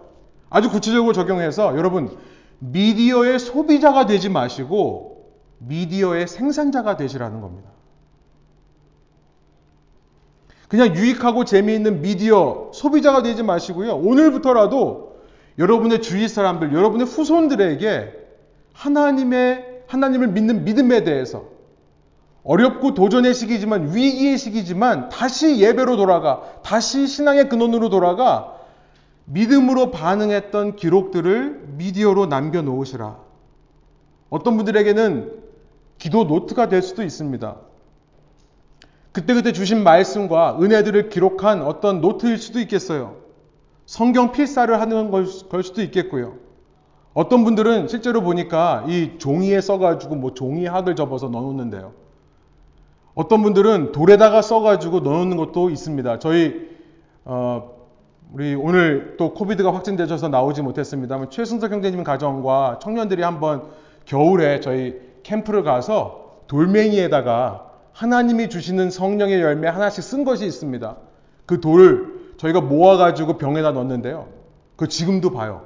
아주 0.49 0.69
구체적으로 0.69 1.13
적용해서 1.13 1.77
여러분 1.77 2.17
미디어의 2.59 3.39
소비자가 3.39 4.05
되지 4.05 4.29
마시고 4.29 5.31
미디어의 5.59 6.27
생산자가 6.27 6.97
되시라는 6.97 7.41
겁니다. 7.41 7.69
그냥 10.67 10.95
유익하고 10.95 11.45
재미있는 11.45 12.01
미디어 12.01 12.69
소비자가 12.73 13.23
되지 13.23 13.43
마시고요. 13.43 13.95
오늘부터라도 13.95 15.09
여러분의 15.57 16.01
주위 16.01 16.27
사람들, 16.27 16.73
여러분의 16.73 17.07
후손들에게 17.07 18.13
하나님의 18.73 19.83
하나님을 19.87 20.27
믿는 20.27 20.63
믿음에 20.63 21.03
대해서 21.03 21.45
어렵고 22.43 22.93
도전의 22.93 23.33
시기지만 23.33 23.95
위기의 23.95 24.37
시기지만 24.37 25.09
다시 25.09 25.59
예배로 25.59 25.97
돌아가 25.97 26.43
다시 26.63 27.07
신앙의 27.07 27.49
근원으로 27.49 27.89
돌아가 27.89 28.58
믿음으로 29.31 29.91
반응했던 29.91 30.75
기록들을 30.75 31.73
미디어로 31.77 32.27
남겨 32.27 32.61
놓으시라. 32.61 33.17
어떤 34.29 34.57
분들에게는 34.57 35.39
기도 35.97 36.23
노트가 36.23 36.69
될 36.69 36.81
수도 36.81 37.03
있습니다. 37.03 37.55
그때그때 39.11 39.51
주신 39.51 39.83
말씀과 39.83 40.57
은혜들을 40.61 41.09
기록한 41.09 41.61
어떤 41.61 42.01
노트일 42.01 42.37
수도 42.37 42.59
있겠어요. 42.59 43.17
성경 43.85 44.31
필사를 44.31 44.79
하는 44.79 45.11
걸, 45.11 45.25
수도 45.25 45.81
있겠고요. 45.81 46.37
어떤 47.13 47.43
분들은 47.43 47.87
실제로 47.87 48.21
보니까 48.21 48.85
이 48.87 49.17
종이에 49.17 49.61
써가지고 49.61 50.15
뭐 50.15 50.33
종이학을 50.33 50.95
접어서 50.95 51.27
넣어놓는데요. 51.27 51.93
어떤 53.15 53.41
분들은 53.41 53.91
돌에다가 53.91 54.41
써가지고 54.41 55.01
넣어놓는 55.01 55.37
것도 55.37 55.69
있습니다. 55.69 56.19
저희 56.19 56.69
어, 57.25 57.78
우리 58.31 58.53
오늘 58.53 59.15
또 59.17 59.33
코비드가 59.33 59.73
확진되셔서 59.73 60.29
나오지 60.29 60.61
못했습니다만 60.61 61.29
최승석 61.31 61.71
형제님 61.71 62.03
가정과 62.03 62.79
청년들이 62.81 63.23
한번 63.23 63.69
겨울에 64.05 64.59
저희 64.59 64.99
캠프를 65.23 65.63
가서 65.63 66.43
돌멩이에다가 66.47 67.65
하나님이 67.91 68.49
주시는 68.49 68.91
성령의 68.91 69.41
열매 69.41 69.67
하나씩 69.67 70.03
쓴 70.03 70.23
것이 70.25 70.45
있습니다. 70.45 70.95
그 71.45 71.59
돌을 71.59 72.33
저희가 72.37 72.61
모아가지고 72.61 73.37
병에다 73.37 73.71
넣었는데요. 73.71 74.27
그 74.75 74.87
지금도 74.87 75.31
봐요. 75.31 75.63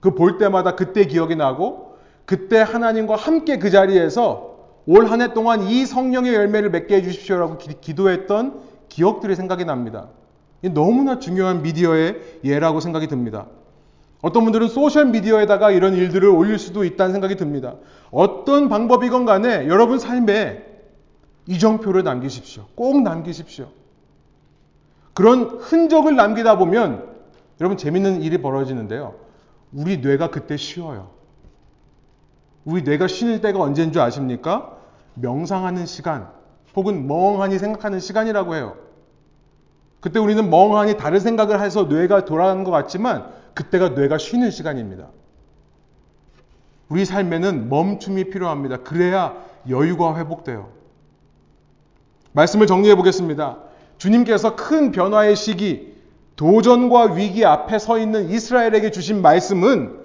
그 0.00 0.14
볼 0.14 0.38
때마다 0.38 0.76
그때 0.76 1.04
기억이 1.04 1.36
나고 1.36 1.96
그때 2.24 2.58
하나님과 2.60 3.16
함께 3.16 3.58
그 3.58 3.70
자리에서 3.70 4.48
올 4.86 5.06
한 5.10 5.20
해 5.20 5.34
동안 5.34 5.62
이 5.64 5.84
성령의 5.84 6.34
열매를 6.34 6.70
맺게 6.70 6.96
해주십시오라고 6.96 7.58
기, 7.58 7.94
도했던 7.94 8.60
기억들이 8.88 9.36
생각이 9.36 9.64
납니다. 9.64 10.08
너무나 10.62 11.18
중요한 11.18 11.62
미디어의 11.62 12.40
예라고 12.44 12.80
생각이 12.80 13.06
듭니다. 13.08 13.46
어떤 14.22 14.44
분들은 14.44 14.68
소셜 14.68 15.06
미디어에다가 15.06 15.70
이런 15.70 15.94
일들을 15.94 16.28
올릴 16.28 16.58
수도 16.58 16.84
있다는 16.84 17.12
생각이 17.12 17.36
듭니다. 17.36 17.76
어떤 18.10 18.68
방법이건 18.68 19.24
간에 19.24 19.66
여러분 19.68 19.98
삶에 19.98 20.66
이정표를 21.46 22.04
남기십시오. 22.04 22.66
꼭 22.74 23.02
남기십시오. 23.02 23.68
그런 25.14 25.58
흔적을 25.60 26.14
남기다 26.16 26.58
보면 26.58 27.08
여러분 27.60 27.76
재밌는 27.78 28.22
일이 28.22 28.38
벌어지는데요. 28.38 29.14
우리 29.72 29.98
뇌가 29.98 30.30
그때 30.30 30.56
쉬어요. 30.56 31.10
우리 32.64 32.82
뇌가 32.82 33.06
쉬는 33.06 33.40
때가 33.40 33.60
언제인 33.60 33.92
줄 33.92 34.02
아십니까? 34.02 34.76
명상하는 35.14 35.86
시간 35.86 36.28
혹은 36.76 37.06
멍하니 37.06 37.58
생각하는 37.58 38.00
시간이라고 38.00 38.54
해요. 38.54 38.76
그때 40.00 40.18
우리는 40.18 40.48
멍하니 40.48 40.96
다른 40.96 41.20
생각을 41.20 41.60
해서 41.60 41.84
뇌가 41.84 42.24
돌아가는 42.24 42.64
것 42.64 42.70
같지만 42.70 43.30
그때가 43.54 43.90
뇌가 43.90 44.18
쉬는 44.18 44.50
시간입니다. 44.50 45.08
우리 46.88 47.04
삶에는 47.04 47.68
멈춤이 47.68 48.30
필요합니다. 48.30 48.78
그래야 48.78 49.34
여유가 49.68 50.16
회복돼요. 50.16 50.70
말씀을 52.32 52.66
정리해 52.66 52.96
보겠습니다. 52.96 53.58
주님께서 53.98 54.56
큰 54.56 54.90
변화의 54.92 55.36
시기, 55.36 55.94
도전과 56.36 57.12
위기 57.14 57.44
앞에 57.44 57.78
서 57.78 57.98
있는 57.98 58.30
이스라엘에게 58.30 58.90
주신 58.90 59.20
말씀은 59.20 59.98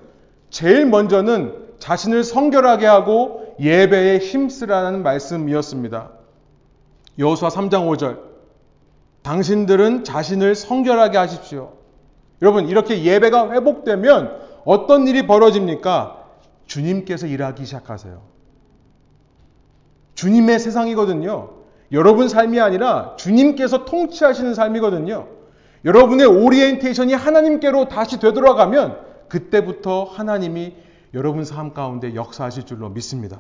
제일 0.50 0.86
먼저는 0.86 1.54
자신을 1.80 2.24
성결하게 2.24 2.86
하고 2.86 3.56
예배에 3.60 4.18
힘쓰라는 4.18 5.02
말씀이었습니다. 5.02 6.10
여호수아 7.18 7.50
3장 7.50 7.88
5절. 7.88 8.35
당신들은 9.26 10.04
자신을 10.04 10.54
성결하게 10.54 11.18
하십시오. 11.18 11.74
여러분, 12.44 12.68
이렇게 12.68 13.04
예배가 13.04 13.52
회복되면 13.54 14.40
어떤 14.66 15.08
일이 15.08 15.26
벌어집니까? 15.26 16.24
주님께서 16.68 17.26
일하기 17.26 17.66
시작하세요. 17.66 18.22
주님의 20.14 20.60
세상이거든요. 20.60 21.50
여러분 21.92 22.30
삶이 22.30 22.60
아니라 22.60 23.16
주님께서 23.18 23.86
통치하시는 23.86 24.54
삶이거든요. 24.54 25.28
여러분의 25.86 26.28
오리엔테이션이 26.28 27.14
하나님께로 27.14 27.88
다시 27.88 28.20
되돌아가면 28.20 29.00
그때부터 29.28 30.04
하나님이 30.04 30.76
여러분 31.14 31.46
삶 31.46 31.74
가운데 31.74 32.16
역사하실 32.16 32.66
줄로 32.66 32.90
믿습니다. 32.90 33.40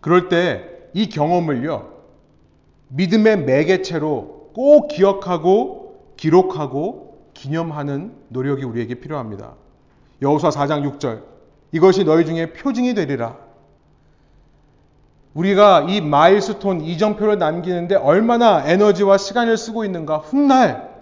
그럴 0.00 0.28
때 0.28 0.82
이 0.94 1.08
경험을요, 1.08 1.91
믿음의 2.94 3.44
매개체로 3.44 4.50
꼭 4.54 4.88
기억하고 4.88 6.12
기록하고 6.16 7.30
기념하는 7.34 8.12
노력이 8.28 8.64
우리에게 8.64 8.96
필요합니다. 8.96 9.54
여호수아 10.20 10.50
4장 10.50 10.98
6절 10.98 11.22
이것이 11.72 12.04
너희 12.04 12.26
중에 12.26 12.52
표징이 12.52 12.94
되리라. 12.94 13.36
우리가 15.34 15.86
이 15.88 16.02
마일스톤 16.02 16.82
이정표를 16.82 17.38
남기는데 17.38 17.94
얼마나 17.94 18.62
에너지와 18.66 19.16
시간을 19.16 19.56
쓰고 19.56 19.84
있는가. 19.84 20.18
훗날 20.18 20.92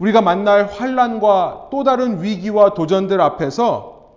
우리가 0.00 0.20
만날 0.20 0.66
환란과 0.66 1.68
또 1.70 1.84
다른 1.84 2.24
위기와 2.24 2.74
도전들 2.74 3.20
앞에서 3.20 4.10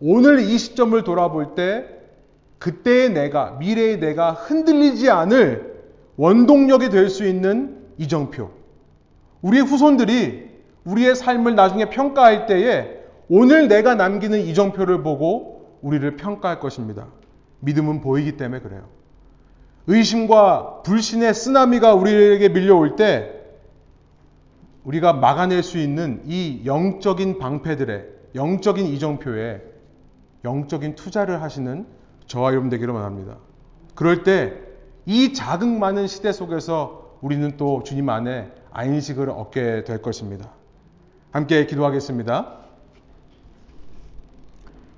오늘 0.00 0.40
이 0.40 0.56
시점을 0.56 1.04
돌아볼 1.04 1.54
때 1.54 1.86
그때의 2.58 3.10
내가 3.10 3.50
미래의 3.60 4.00
내가 4.00 4.32
흔들리지 4.32 5.10
않을 5.10 5.71
원동력이 6.16 6.90
될 6.90 7.08
수 7.08 7.26
있는 7.26 7.78
이정표. 7.98 8.50
우리의 9.42 9.64
후손들이 9.64 10.50
우리의 10.84 11.14
삶을 11.14 11.54
나중에 11.54 11.86
평가할 11.90 12.46
때에 12.46 13.02
오늘 13.28 13.68
내가 13.68 13.94
남기는 13.94 14.40
이정표를 14.40 15.02
보고 15.02 15.78
우리를 15.82 16.16
평가할 16.16 16.60
것입니다. 16.60 17.08
믿음은 17.60 18.00
보이기 18.00 18.36
때문에 18.36 18.60
그래요. 18.60 18.88
의심과 19.86 20.82
불신의 20.82 21.34
쓰나미가 21.34 21.94
우리에게 21.94 22.48
밀려올 22.50 22.96
때 22.96 23.40
우리가 24.84 25.12
막아낼 25.12 25.62
수 25.62 25.78
있는 25.78 26.22
이 26.26 26.62
영적인 26.64 27.38
방패들의 27.38 28.06
영적인 28.34 28.86
이정표에 28.86 29.60
영적인 30.44 30.94
투자를 30.96 31.42
하시는 31.42 31.86
저와 32.26 32.50
여러분 32.52 32.68
되기를 32.70 32.92
원합니다. 32.92 33.38
그럴 33.94 34.24
때 34.24 34.54
이 35.04 35.32
자극 35.32 35.68
많은 35.68 36.06
시대 36.06 36.30
속에서 36.32 37.16
우리는 37.20 37.56
또 37.56 37.82
주님 37.82 38.08
안에 38.08 38.52
안식을 38.70 39.30
얻게 39.30 39.84
될 39.84 40.00
것입니다. 40.00 40.50
함께 41.32 41.66
기도하겠습니다. 41.66 42.58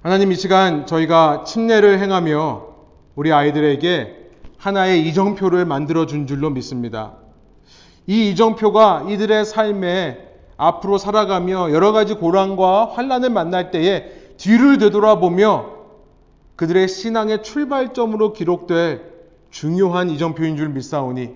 하나님 0.02 0.32
이 0.32 0.34
시간 0.34 0.84
저희가 0.84 1.44
침례를 1.44 2.00
행하며 2.00 2.66
우리 3.14 3.32
아이들에게 3.32 4.30
하나의 4.58 5.08
이정표를 5.08 5.64
만들어 5.64 6.04
준 6.04 6.26
줄로 6.26 6.50
믿습니다. 6.50 7.14
이 8.06 8.30
이정표가 8.30 9.06
이들의 9.08 9.46
삶에 9.46 10.18
앞으로 10.58 10.98
살아가며 10.98 11.72
여러 11.72 11.92
가지 11.92 12.14
고난과 12.14 12.90
환란을 12.92 13.30
만날 13.30 13.70
때에 13.70 14.34
뒤를 14.36 14.76
되돌아보며 14.76 15.70
그들의 16.56 16.88
신앙의 16.88 17.42
출발점으로 17.42 18.34
기록될 18.34 19.13
중요한 19.54 20.10
이정표인 20.10 20.56
줄 20.56 20.68
믿사오니 20.70 21.30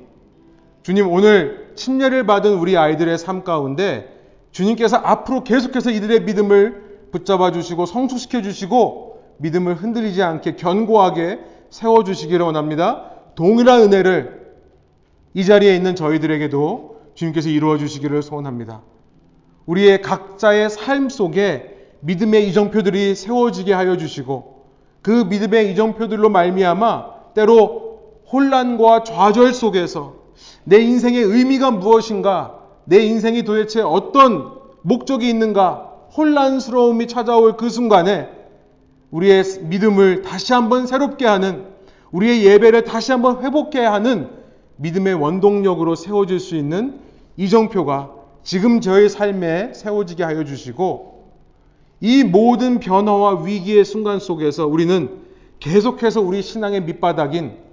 주님 0.82 1.08
오늘 1.08 1.70
침례를 1.76 2.26
받은 2.26 2.52
우리 2.54 2.76
아이들의 2.76 3.16
삶 3.16 3.44
가운데 3.44 4.12
주님께서 4.50 4.96
앞으로 4.96 5.44
계속해서 5.44 5.92
이들의 5.92 6.24
믿음을 6.24 7.10
붙잡아 7.12 7.52
주시고 7.52 7.86
성숙시켜 7.86 8.42
주시고 8.42 9.22
믿음을 9.38 9.76
흔들리지 9.76 10.24
않게 10.24 10.56
견고하게 10.56 11.38
세워 11.70 12.02
주시기를 12.02 12.44
원합니다. 12.44 13.12
동일한 13.36 13.82
은혜를 13.82 14.56
이 15.34 15.44
자리에 15.44 15.76
있는 15.76 15.94
저희들에게도 15.94 17.00
주님께서 17.14 17.50
이루어 17.50 17.78
주시기를 17.78 18.20
소원합니다. 18.22 18.82
우리의 19.64 20.02
각자의 20.02 20.70
삶 20.70 21.08
속에 21.08 21.92
믿음의 22.00 22.48
이정표들이 22.48 23.14
세워지게 23.14 23.72
하여 23.72 23.96
주시고 23.96 24.64
그 25.02 25.26
믿음의 25.30 25.70
이정표들로 25.70 26.30
말미암아 26.30 27.34
때로 27.34 27.87
혼란과 28.32 29.04
좌절 29.04 29.54
속에서 29.54 30.14
내 30.64 30.80
인생의 30.80 31.22
의미가 31.22 31.70
무엇인가 31.70 32.58
내 32.84 33.00
인생이 33.04 33.42
도대체 33.42 33.80
어떤 33.80 34.52
목적이 34.82 35.28
있는가 35.28 35.92
혼란스러움이 36.16 37.06
찾아올 37.06 37.56
그 37.56 37.68
순간에 37.68 38.28
우리의 39.10 39.44
믿음을 39.62 40.22
다시 40.22 40.52
한번 40.52 40.86
새롭게 40.86 41.26
하는 41.26 41.66
우리의 42.10 42.44
예배를 42.44 42.84
다시 42.84 43.12
한번 43.12 43.42
회복해야 43.42 43.92
하는 43.92 44.30
믿음의 44.76 45.14
원동력으로 45.14 45.94
세워질 45.94 46.40
수 46.40 46.56
있는 46.56 47.00
이정표가 47.36 48.12
지금 48.42 48.80
저의 48.80 49.08
삶에 49.08 49.72
세워지게 49.74 50.22
하여 50.22 50.44
주시고 50.44 51.18
이 52.00 52.24
모든 52.24 52.78
변화와 52.78 53.42
위기의 53.42 53.84
순간 53.84 54.20
속에서 54.20 54.66
우리는 54.66 55.18
계속해서 55.60 56.20
우리 56.20 56.42
신앙의 56.42 56.82
밑바닥인 56.82 57.67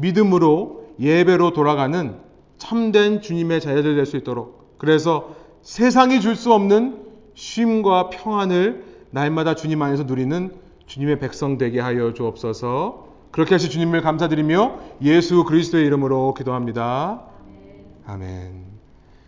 믿음으로 0.00 0.86
예배로 1.00 1.52
돌아가는 1.52 2.16
참된 2.58 3.20
주님의 3.20 3.60
자녀들 3.60 3.94
될 3.94 4.06
수 4.06 4.16
있도록 4.16 4.76
그래서 4.78 5.34
세상이 5.62 6.20
줄 6.20 6.34
수 6.36 6.52
없는 6.52 7.06
쉼과 7.34 8.10
평안을 8.10 8.84
날마다 9.10 9.54
주님 9.54 9.80
안에서 9.82 10.04
누리는 10.04 10.52
주님의 10.86 11.18
백성 11.20 11.58
되게 11.58 11.80
하여 11.80 12.14
주옵소서. 12.14 13.06
그렇게 13.30 13.54
하시 13.54 13.68
주님을 13.70 14.00
감사드리며 14.02 14.78
예수 15.02 15.44
그리스도의 15.44 15.86
이름으로 15.86 16.34
기도합니다. 16.34 17.22
아멘. 18.06 18.77